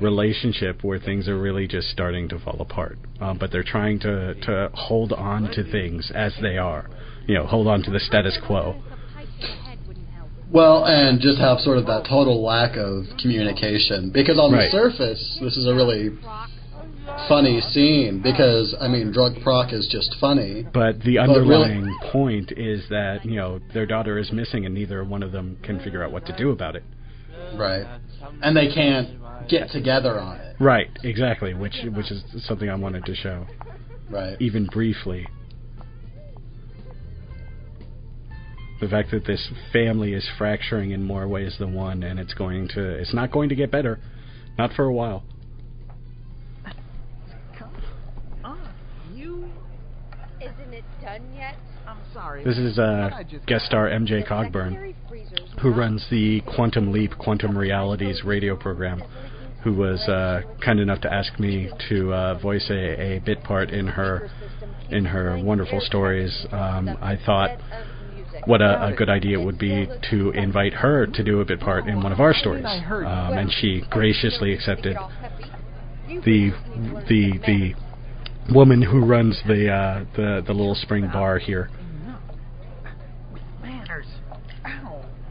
relationship 0.00 0.82
where 0.82 0.98
things 0.98 1.28
are 1.28 1.38
really 1.38 1.66
just 1.66 1.88
starting 1.90 2.28
to 2.28 2.38
fall 2.38 2.56
apart. 2.60 2.98
Um, 3.20 3.38
but 3.38 3.50
they're 3.52 3.62
trying 3.64 3.98
to 4.00 4.34
to 4.34 4.70
hold 4.74 5.12
on 5.12 5.50
to 5.52 5.64
things 5.70 6.10
as 6.14 6.34
they 6.42 6.58
are. 6.58 6.88
You 7.26 7.34
know, 7.34 7.46
hold 7.46 7.66
on 7.66 7.82
to 7.84 7.90
the 7.90 8.00
status 8.00 8.38
quo. 8.46 8.76
Well, 10.52 10.84
and 10.86 11.20
just 11.20 11.38
have 11.38 11.58
sort 11.58 11.78
of 11.78 11.86
that 11.86 12.06
total 12.08 12.42
lack 12.42 12.76
of 12.76 13.04
communication. 13.20 14.10
Because 14.10 14.38
on 14.38 14.52
Right. 14.52 14.70
the 14.70 14.70
surface, 14.70 15.38
this 15.40 15.56
is 15.56 15.66
a 15.66 15.74
really 15.74 16.12
funny 17.28 17.60
scene. 17.60 18.20
Because 18.20 18.74
I 18.80 18.86
mean, 18.86 19.10
drug 19.10 19.40
proc 19.42 19.72
is 19.72 19.88
just 19.88 20.14
funny. 20.20 20.64
But 20.72 21.00
the 21.00 21.16
But 21.16 21.28
really- 21.28 21.64
underlying 21.64 21.98
point 22.12 22.52
is 22.52 22.86
that, 22.90 23.24
you 23.24 23.36
know, 23.36 23.58
their 23.72 23.86
daughter 23.86 24.18
is 24.18 24.30
missing 24.32 24.64
and 24.66 24.74
neither 24.74 25.02
one 25.02 25.24
of 25.24 25.32
them 25.32 25.56
can 25.62 25.80
figure 25.80 26.04
out 26.04 26.12
what 26.12 26.26
to 26.26 26.32
do 26.36 26.50
about 26.50 26.76
it. 26.76 26.84
Right. 27.56 27.86
And 28.42 28.56
they 28.56 28.68
can't 28.68 29.08
get 29.48 29.70
together 29.70 30.18
on 30.18 30.38
it. 30.38 30.56
Right, 30.58 30.90
exactly, 31.02 31.54
which 31.54 31.76
which 31.94 32.10
is 32.10 32.22
something 32.46 32.68
I 32.68 32.74
wanted 32.74 33.04
to 33.06 33.14
show, 33.14 33.46
Right. 34.10 34.36
even 34.40 34.66
briefly. 34.66 35.26
The 38.80 38.88
fact 38.88 39.10
that 39.12 39.24
this 39.24 39.50
family 39.72 40.12
is 40.12 40.28
fracturing 40.36 40.90
in 40.90 41.02
more 41.02 41.26
ways 41.26 41.56
than 41.58 41.72
one, 41.72 42.02
and 42.02 42.20
it's 42.20 42.34
going 42.34 42.68
to, 42.68 42.90
it's 42.90 43.14
not 43.14 43.32
going 43.32 43.48
to 43.48 43.54
get 43.54 43.70
better, 43.70 43.98
not 44.58 44.72
for 44.74 44.84
a 44.84 44.92
while. 44.92 45.24
You? 49.14 49.48
Isn't 50.42 50.74
it 50.74 50.84
done 51.00 51.22
yet? 51.34 51.56
I'm 51.88 51.96
sorry. 52.12 52.44
This 52.44 52.58
is 52.58 52.78
uh, 52.78 53.22
guest 53.46 53.64
star 53.64 53.88
MJ 53.88 54.26
Cogburn, 54.28 54.94
who 55.60 55.72
runs 55.72 56.06
the 56.10 56.42
Quantum 56.54 56.92
Leap 56.92 57.12
Quantum 57.18 57.56
Realities 57.56 58.22
radio 58.24 58.56
program, 58.56 59.02
who 59.64 59.72
was 59.74 60.00
uh, 60.08 60.42
kind 60.64 60.78
enough 60.80 61.00
to 61.02 61.12
ask 61.12 61.38
me 61.38 61.70
to 61.88 62.12
uh, 62.12 62.38
voice 62.38 62.66
a, 62.70 63.16
a 63.16 63.18
bit 63.20 63.42
part 63.42 63.70
in 63.70 63.86
her 63.86 64.30
in 64.90 65.04
her 65.04 65.42
wonderful 65.42 65.80
stories. 65.80 66.46
Um, 66.52 66.96
I 67.00 67.18
thought 67.24 67.58
what 68.44 68.60
a, 68.60 68.86
a 68.86 68.92
good 68.94 69.08
idea 69.08 69.40
it 69.40 69.44
would 69.44 69.58
be 69.58 69.88
to 70.10 70.30
invite 70.30 70.74
her 70.74 71.06
to 71.06 71.24
do 71.24 71.40
a 71.40 71.44
bit 71.44 71.60
part 71.60 71.88
in 71.88 72.02
one 72.02 72.12
of 72.12 72.20
our 72.20 72.34
stories, 72.34 72.64
um, 72.64 73.38
and 73.38 73.50
she 73.60 73.82
graciously 73.90 74.52
accepted. 74.52 74.96
The 76.06 76.52
the 77.08 77.32
the 77.46 77.74
woman 78.54 78.82
who 78.82 79.04
runs 79.04 79.40
the 79.46 79.70
uh, 79.72 80.04
the 80.14 80.42
the 80.46 80.52
little 80.52 80.76
spring 80.76 81.08
bar 81.12 81.38
here. 81.38 81.70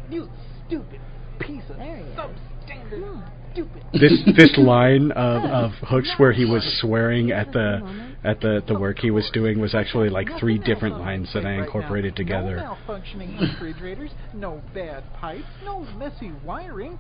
You 0.10 0.30
stupid 0.68 1.00
piece 1.39 1.63
of 1.70 1.78
There 1.78 1.98
you 1.98 2.04
are. 2.04 2.30
substandard, 2.30 2.89
Come 2.91 3.04
on. 3.04 3.32
stupid. 3.54 3.84
this 3.94 4.13
this 4.38 4.54
line 4.58 5.12
of, 5.12 5.44
of 5.44 5.72
Hooks 5.88 6.13
where 6.18 6.32
he 6.32 6.46
was 6.46 6.63
swearing 6.82 7.32
at 7.32 7.52
the 7.52 8.14
at 8.26 8.42
the 8.42 8.64
the 8.68 8.78
work 8.78 9.00
he 9.00 9.12
was 9.12 9.30
doing 9.34 9.60
was 9.60 9.76
actually 9.76 10.10
like 10.10 10.28
three 10.40 10.58
different 10.58 11.00
lines 11.00 11.30
that 11.34 11.46
I 11.46 11.54
incorporated 11.54 12.16
together. 12.16 12.58
No 12.58 12.78
malfunctioning 12.88 13.40
refrigerators, 13.54 14.12
no 14.34 14.62
bad 14.74 15.04
pipes, 15.14 15.46
no 15.64 15.82
messy 15.98 16.32
wiring. 16.44 16.98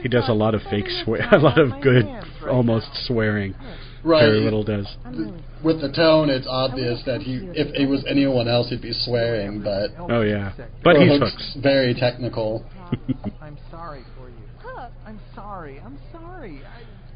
He 0.00 0.08
does 0.08 0.28
a 0.28 0.32
lot 0.32 0.54
of 0.54 0.62
fake 0.70 0.88
swear, 1.04 1.28
a 1.32 1.38
lot 1.38 1.58
of 1.58 1.82
good, 1.82 2.06
almost 2.48 2.88
swearing. 3.06 3.54
Right. 4.04 4.24
Very 4.24 4.40
little 4.40 4.64
does. 4.64 4.86
With 5.62 5.80
the 5.80 5.92
tone, 5.92 6.28
it's 6.28 6.46
obvious 6.48 7.02
that 7.06 7.20
he, 7.20 7.34
if 7.54 7.72
it 7.74 7.88
was 7.88 8.04
anyone 8.08 8.48
else, 8.48 8.70
he'd 8.70 8.82
be 8.82 8.92
swearing. 8.92 9.62
But 9.62 9.90
Oh, 9.98 10.08
oh 10.10 10.22
yeah, 10.22 10.52
but 10.82 10.96
for 10.96 11.02
he's 11.02 11.20
Hook's 11.20 11.32
Hooks. 11.32 11.56
very 11.62 11.94
technical. 11.94 12.64
I'm 13.40 13.58
sorry 13.70 14.02
for 14.16 14.28
you. 14.28 14.36
I'm 15.06 15.20
sorry. 15.34 15.78
I'm 15.78 15.98
sorry. 16.10 16.62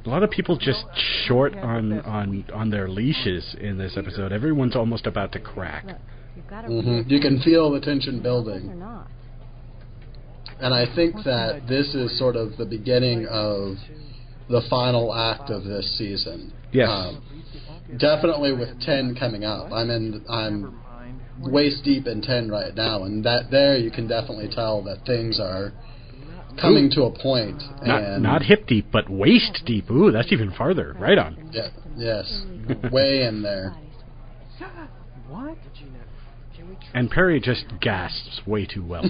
I, 0.07 0.11
A 0.11 0.12
lot 0.12 0.23
of 0.23 0.31
people 0.31 0.57
just 0.57 0.85
short 1.27 1.55
on 1.57 2.01
on 2.01 2.45
on 2.53 2.71
their 2.71 2.88
leashes 2.88 3.57
in 3.61 3.79
this 3.79 3.97
episode. 3.97 4.33
Everyone's 4.33 4.77
almost 4.77 5.07
about 5.07 5.33
to 5.33 5.40
crack. 5.40 5.85
Look, 5.87 5.97
you've 6.37 6.47
got 6.49 6.62
to 6.62 6.69
hmm 6.69 7.03
You 7.09 7.21
can 7.21 7.40
feel 7.40 7.71
the 7.71 7.81
tension 7.81 8.23
building. 8.23 8.83
And 10.59 10.73
I 10.73 10.87
think 10.95 11.16
that 11.25 11.66
this 11.69 11.95
is 11.95 12.19
sort 12.19 12.35
of 12.37 12.57
the 12.57 12.64
beginning 12.64 13.27
of 13.27 13.77
the 14.49 14.62
final 14.71 15.14
act 15.14 15.51
of 15.51 15.64
this 15.64 15.99
season. 15.99 16.53
Yes. 16.73 16.88
Um, 16.88 17.23
definitely 17.99 18.53
with 18.53 18.81
10 18.81 19.16
coming 19.19 19.45
up. 19.45 19.73
I'm 19.73 19.90
in, 19.90 20.25
I'm 20.29 20.81
waist 21.40 21.85
deep 21.85 22.07
in 22.07 22.23
10 22.23 22.51
right 22.51 22.75
now, 22.75 23.05
and 23.05 23.25
that 23.25 23.51
there 23.51 23.77
you 23.77 23.90
can 23.90 24.07
definitely 24.09 24.49
tell 24.53 24.83
that 24.85 25.05
things 25.05 25.38
are 25.40 25.73
coming 26.61 26.90
to 26.90 27.03
a 27.05 27.11
point. 27.11 27.62
Not 27.83 28.03
and 28.03 28.23
not 28.23 28.42
hip 28.42 28.66
deep, 28.66 28.87
but 28.92 29.09
waist 29.09 29.62
deep. 29.66 29.90
Ooh, 29.90 30.11
that's 30.11 30.33
even 30.33 30.53
farther. 30.53 30.95
Right 30.99 31.19
on. 31.19 31.51
Yeah, 31.53 31.69
yes, 31.97 32.45
way 32.90 33.23
in 33.23 33.42
there. 33.42 33.77
What? 35.29 35.59
And 36.95 37.11
Perry 37.11 37.40
just 37.40 37.64
gasps 37.81 38.40
way 38.47 38.64
too 38.64 38.85
well. 38.85 39.05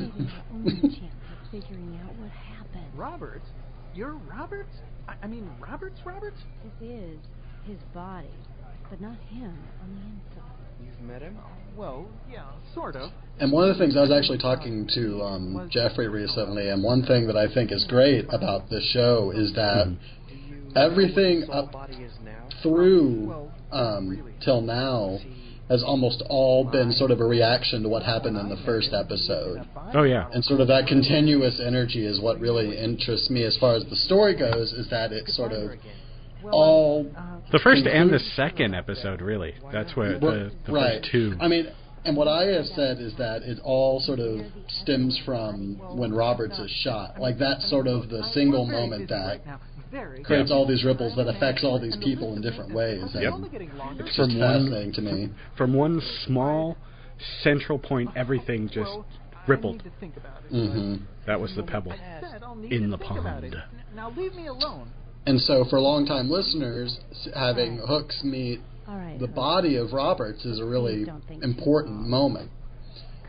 Only 0.53 0.81
chance 0.81 0.97
of 0.97 1.51
figuring 1.51 2.01
out 2.03 2.17
what 2.19 2.31
happened. 2.31 2.87
Roberts? 2.97 3.47
You're 3.95 4.15
Roberts? 4.29 4.75
I, 5.09 5.15
I 5.23 5.27
mean, 5.27 5.49
Roberts 5.61 6.01
Roberts? 6.05 6.39
This 6.65 6.91
is 6.91 7.19
his 7.65 7.79
body, 7.95 8.35
but 8.91 9.01
not 9.01 9.19
him 9.31 9.57
on 9.83 9.95
the 9.95 10.01
inside. 10.01 10.56
You've 10.85 11.01
met 11.01 11.23
him? 11.23 11.37
Well, 11.77 12.07
yeah, 12.31 12.47
sort 12.75 12.97
of. 12.97 13.11
And 13.39 13.53
one 13.53 13.69
of 13.69 13.77
the 13.77 13.83
things 13.83 13.97
I 13.97 14.01
was 14.01 14.11
actually 14.11 14.39
talking 14.39 14.89
to 14.95 15.23
um, 15.23 15.69
Jeffrey 15.71 16.09
recently, 16.09 16.69
and 16.69 16.83
one 16.83 17.03
thing 17.05 17.27
that 17.27 17.37
I 17.37 17.53
think 17.53 17.71
is 17.71 17.85
great 17.85 18.25
about 18.31 18.71
this 18.71 18.89
show 18.93 19.31
is 19.35 19.53
that 19.55 19.95
everything 20.75 21.45
up 21.53 21.73
body 21.73 21.95
is 21.97 22.13
now? 22.25 22.49
through 22.63 23.51
um, 23.73 24.33
till 24.43 24.63
now 24.63 25.19
has 25.69 25.83
almost 25.83 26.23
all 26.29 26.65
been 26.65 26.93
sort 26.93 27.11
of 27.11 27.21
a 27.21 27.25
reaction 27.25 27.83
to 27.83 27.89
what 27.89 28.03
happened 28.03 28.37
in 28.37 28.49
the 28.49 28.57
first 28.65 28.91
episode. 28.95 29.67
Oh 29.95 30.05
yeah. 30.05 30.29
And 30.33 30.45
sort 30.45 30.61
of 30.61 30.69
that 30.69 30.87
continuous 30.87 31.61
energy 31.61 32.07
is 32.07 32.21
what 32.21 32.41
really 32.41 32.79
interests 32.79 33.29
me 33.31 33.43
as 33.43 33.57
far 33.59 33.75
as 33.75 33.85
the 33.91 33.97
story 33.97 34.37
goes, 34.37 34.73
is 34.73 34.89
that 34.91 35.13
it's 35.13 35.37
sort 35.37 35.53
of 35.53 35.73
all 36.51 37.05
The 37.53 37.59
first 37.61 37.87
and 37.87 38.11
the 38.11 38.19
second 38.37 38.75
episode, 38.75 39.21
really. 39.21 39.55
That's 39.73 39.95
where 39.97 40.19
the, 40.19 40.53
the 40.67 40.73
right. 40.73 41.01
first 41.01 41.13
two. 41.13 41.35
I 41.41 41.49
mean, 41.49 41.67
and 42.05 42.17
what 42.17 42.29
I 42.29 42.45
have 42.45 42.67
said 42.67 43.01
is 43.01 43.15
that 43.19 43.43
it 43.43 43.59
all 43.65 44.01
sort 44.01 44.21
of 44.21 44.41
stems 44.83 45.21
from 45.25 45.77
when 45.97 46.13
Roberts 46.15 46.59
is 46.59 46.71
shot. 46.83 47.21
Like 47.21 47.39
that's 47.39 47.69
sort 47.69 47.87
of 47.89 48.09
the 48.09 48.23
single 48.33 48.65
moment 48.67 49.09
that 49.09 49.41
creates 50.25 50.51
all 50.51 50.67
these 50.67 50.85
ripples 50.85 51.17
that 51.17 51.27
affects 51.29 51.65
all 51.65 51.81
these 51.81 51.97
people 52.03 52.35
in 52.35 52.43
different 52.43 52.73
ways. 52.75 53.03
And 53.15 53.23
Yep. 53.23 53.61
It's 54.01 54.17
just 54.17 54.31
From 54.31 54.39
one- 54.39 54.61
fascinating 54.65 54.93
to 54.95 55.01
me. 55.01 55.29
From 55.57 55.75
one 55.75 56.01
small 56.27 56.77
central 57.43 57.79
point, 57.79 58.11
everything 58.15 58.69
just 58.69 58.91
rippled. 59.49 59.83
to 59.83 59.91
think 60.01 60.17
about 60.17 60.43
it. 60.51 60.71
hmm 60.71 60.97
That 61.27 61.41
was 61.41 61.55
the 61.57 61.63
pebble 61.63 61.93
I 61.93 62.21
said 62.21 62.43
I'll 62.43 62.55
need 62.55 62.73
in 62.73 62.91
the 62.91 62.99
think 62.99 63.13
about 63.19 63.43
it. 63.45 63.53
pond. 63.53 63.65
Now 63.95 64.11
leave 64.11 64.35
me 64.35 64.47
alone. 64.49 64.91
And 65.27 65.41
so, 65.41 65.65
for 65.69 65.81
long-time 65.81 66.31
listeners, 66.31 66.99
s- 67.11 67.29
having 67.35 67.79
Hooks 67.79 68.23
meet 68.23 68.61
All 68.89 68.97
right. 68.97 69.19
the 69.19 69.27
Hook. 69.27 69.35
body 69.35 69.77
of 69.77 69.93
Roberts 69.93 70.45
is 70.45 70.61
a 70.61 70.65
really 70.65 71.05
Please 71.05 71.39
so. 71.41 71.45
important 71.45 72.07
moment. 72.07 72.51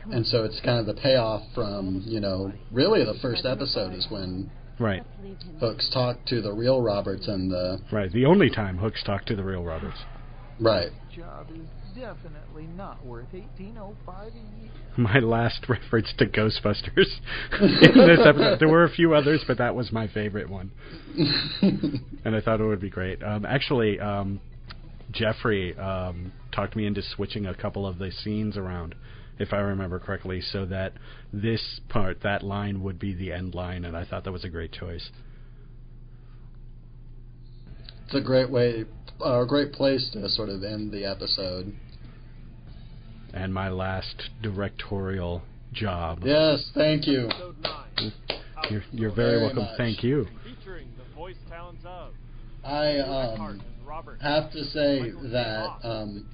Come 0.02 0.12
And 0.12 0.18
on. 0.20 0.24
so 0.24 0.44
it's 0.44 0.60
kind 0.60 0.78
of 0.78 0.86
the 0.86 0.94
payoff 1.00 1.42
from, 1.54 2.02
you 2.06 2.20
know, 2.20 2.52
really 2.70 3.04
the 3.04 3.18
first 3.20 3.44
episode 3.44 3.94
is 3.94 4.06
when 4.10 4.50
Right. 4.78 5.02
Let's 5.24 5.42
leave 5.44 5.54
him. 5.54 5.58
Hooks 5.58 5.90
talked 5.92 6.28
to 6.28 6.40
the 6.40 6.52
real 6.52 6.80
Roberts 6.80 7.26
and 7.26 7.50
the 7.50 7.80
Right. 7.90 8.12
The 8.12 8.26
only 8.26 8.48
time 8.48 8.78
Hooks 8.78 9.02
talked 9.02 9.26
to 9.28 9.34
the 9.36 9.42
real 9.42 9.64
Roberts. 9.64 9.98
right. 10.60 10.90
Job 11.96 12.16
is 12.16 12.22
definitely 12.22 12.66
not 12.76 13.04
worth 13.04 13.32
1805 13.32 14.32
a 14.32 14.62
year. 14.62 14.70
My 14.96 15.18
last 15.18 15.66
reference 15.68 16.12
to 16.18 16.26
Ghostbusters 16.26 16.88
in 17.60 18.06
this 18.06 18.20
episode. 18.24 18.60
There 18.60 18.68
were 18.68 18.84
a 18.84 18.90
few 18.90 19.14
others, 19.14 19.44
but 19.46 19.58
that 19.58 19.74
was 19.74 19.92
my 19.92 20.08
favorite 20.08 20.48
one. 20.48 20.72
and 22.24 22.34
I 22.34 22.40
thought 22.40 22.60
it 22.60 22.66
would 22.66 22.80
be 22.80 22.90
great. 22.90 23.22
Um, 23.22 23.46
actually, 23.46 24.00
um, 24.00 24.40
Jeffrey 25.12 25.76
um, 25.78 26.32
talked 26.52 26.74
me 26.74 26.86
into 26.86 27.02
switching 27.02 27.46
a 27.46 27.54
couple 27.54 27.86
of 27.86 27.98
the 27.98 28.10
scenes 28.10 28.56
around, 28.56 28.94
if 29.38 29.52
I 29.52 29.58
remember 29.58 30.00
correctly, 30.00 30.40
so 30.40 30.66
that 30.66 30.94
this 31.32 31.80
part, 31.88 32.22
that 32.22 32.42
line, 32.42 32.82
would 32.82 32.98
be 32.98 33.14
the 33.14 33.32
end 33.32 33.54
line, 33.54 33.84
and 33.84 33.96
I 33.96 34.04
thought 34.04 34.24
that 34.24 34.32
was 34.32 34.44
a 34.44 34.48
great 34.48 34.72
choice. 34.72 35.10
It's 38.06 38.14
a 38.14 38.20
great 38.20 38.50
way, 38.50 38.86
a 39.24 39.44
great 39.46 39.72
place 39.72 40.08
to 40.12 40.28
sort 40.28 40.48
of 40.48 40.62
end 40.62 40.92
the 40.92 41.04
episode. 41.04 41.74
And 43.34 43.52
my 43.52 43.68
last 43.68 44.30
directorial 44.42 45.42
job. 45.72 46.20
Yes, 46.24 46.70
thank 46.74 47.06
you. 47.06 47.28
You're, 48.70 48.82
you're 48.92 49.14
very, 49.14 49.32
Very 49.32 49.42
welcome. 49.42 49.64
much. 49.64 49.76
Thank 49.76 50.02
you. 50.02 50.26
Featuring 50.44 50.88
the 50.96 51.14
voice 51.14 51.36
talents 51.48 51.82
of 51.84 52.12
I 52.64 52.98
um, 52.98 53.62
have 54.20 54.50
to 54.52 54.64
say 54.64 55.10
that 55.32 55.68
um, 55.82 56.26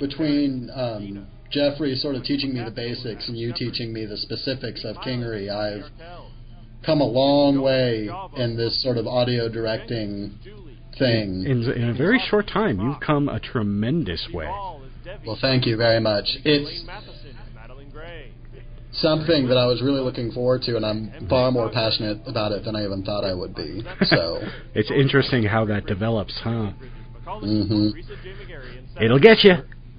between 0.00 0.70
um, 0.74 1.26
Jeffrey 1.50 1.94
sort 1.96 2.14
of 2.14 2.24
teaching 2.24 2.54
me 2.54 2.64
the 2.64 2.70
basics 2.70 3.28
and 3.28 3.36
you 3.36 3.52
teaching 3.54 3.92
me 3.92 4.06
the 4.06 4.16
specifics 4.16 4.84
of 4.84 4.96
Kingery, 4.96 5.50
I've 5.50 5.90
come 6.84 7.00
a 7.00 7.06
long 7.06 7.60
way 7.60 8.08
in 8.36 8.56
this 8.56 8.82
sort 8.82 8.96
of 8.96 9.06
audio 9.06 9.48
directing 9.48 10.38
thing. 10.98 11.44
In, 11.46 11.62
in 11.70 11.90
a 11.90 11.94
very 11.94 12.20
short 12.30 12.48
time, 12.48 12.80
you've 12.80 13.00
come 13.00 13.28
a 13.28 13.40
tremendous 13.40 14.28
way. 14.32 14.46
Well, 15.26 15.38
thank 15.40 15.66
you 15.66 15.76
very 15.76 16.00
much. 16.00 16.24
It's 16.44 16.84
something 18.92 19.48
that 19.48 19.56
I 19.56 19.66
was 19.66 19.82
really 19.82 20.00
looking 20.00 20.32
forward 20.32 20.62
to, 20.62 20.76
and 20.76 20.84
I'm 20.84 21.26
far 21.28 21.50
more 21.52 21.70
passionate 21.70 22.20
about 22.26 22.52
it 22.52 22.64
than 22.64 22.74
I 22.76 22.84
even 22.84 23.02
thought 23.04 23.24
I 23.24 23.34
would 23.34 23.54
be. 23.54 23.82
So, 24.04 24.40
It's 24.74 24.90
interesting 24.90 25.44
how 25.44 25.64
that 25.66 25.86
develops, 25.86 26.38
huh? 26.42 26.72
hmm 27.24 27.88
It'll 29.00 29.18
get 29.18 29.44
you. 29.44 29.52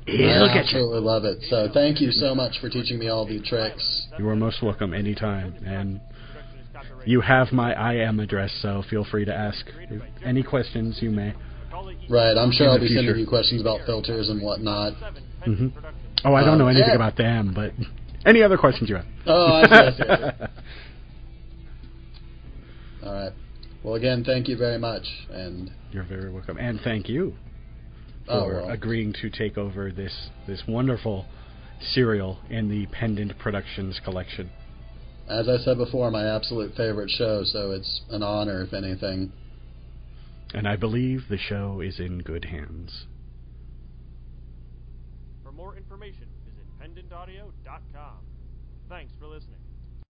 It'll 0.08 0.48
get 0.48 0.72
you. 0.72 0.80
I 0.80 0.84
absolutely 0.84 1.02
love 1.02 1.26
it. 1.26 1.40
So, 1.50 1.70
thank 1.74 2.02
you 2.02 2.12
so 2.12 2.34
much 2.34 2.60
for 2.60 2.70
teaching 2.70 2.98
me 2.98 3.10
all 3.10 3.26
the 3.26 3.40
tricks. 3.42 4.08
You 4.18 4.28
are 4.30 4.36
most 4.36 4.64
welcome 4.64 4.94
anytime. 4.94 5.56
And 5.66 6.02
you 7.06 7.22
have 7.22 7.52
my 7.52 7.74
I 7.74 7.96
am 7.96 8.20
address, 8.20 8.52
so 8.62 8.84
feel 8.90 9.04
free 9.06 9.26
to 9.26 9.34
ask 9.34 9.66
any 10.24 10.44
questions 10.44 10.98
you 11.02 11.12
may. 11.12 11.34
Right, 12.10 12.36
I'm 12.38 12.52
sure 12.52 12.70
I'll 12.70 12.80
be 12.80 12.88
sending 12.88 13.18
you 13.18 13.28
questions 13.28 13.62
about 13.62 13.86
filters 13.86 14.30
and 14.30 14.42
whatnot. 14.42 14.94
hmm 15.44 15.68
Oh, 16.26 16.34
I 16.34 16.44
don't 16.44 16.58
know 16.58 16.66
Um, 16.68 16.72
anything 16.72 16.90
yeah. 16.90 16.96
about 16.96 17.16
them, 17.16 17.54
but 17.54 17.74
any 18.26 18.42
other 18.42 18.58
questions 18.58 18.90
you 18.90 18.96
have? 18.96 19.06
Oh, 19.28 19.46
I 19.54 19.64
see, 19.64 19.74
I 19.76 19.92
see, 19.92 20.46
All 23.04 23.14
right. 23.14 23.32
Well, 23.84 23.94
again, 23.96 24.24
thank 24.24 24.48
you 24.48 24.58
very 24.58 24.80
much, 24.80 25.04
and 25.32 25.70
You're 25.92 26.04
very 26.04 26.32
welcome, 26.32 26.58
and 26.58 26.80
thank 26.84 27.08
you 27.08 27.36
Oh, 28.28 28.44
for 28.46 28.54
well. 28.64 28.70
agreeing 28.70 29.14
to 29.22 29.30
take 29.30 29.58
over 29.58 29.90
this 29.92 30.30
this 30.48 30.64
wonderful 30.68 31.26
serial 31.80 32.40
in 32.50 32.68
the 32.70 32.88
Pendant 32.88 33.38
Productions 33.40 34.02
collection. 34.04 34.50
As 35.30 35.50
I 35.50 35.58
said 35.58 35.78
before, 35.78 36.10
my 36.12 36.36
absolute 36.36 36.76
favorite 36.76 37.10
show. 37.10 37.44
So 37.44 37.72
it's 37.72 38.02
an 38.10 38.24
honor, 38.24 38.64
if 38.64 38.74
anything. 38.74 39.32
And 40.54 40.68
I 40.68 40.76
believe 40.76 41.24
the 41.30 41.38
show 41.38 41.82
is 41.82 42.00
in 42.00 42.20
good 42.20 42.46
hands. 42.46 43.06
For 45.44 45.52
more 45.52 45.76
information, 45.76 46.28
visit 46.46 46.66
pendantaudio.com. 46.80 48.18
Thanks 48.90 49.12
for 49.20 49.28
listening. 49.28 49.57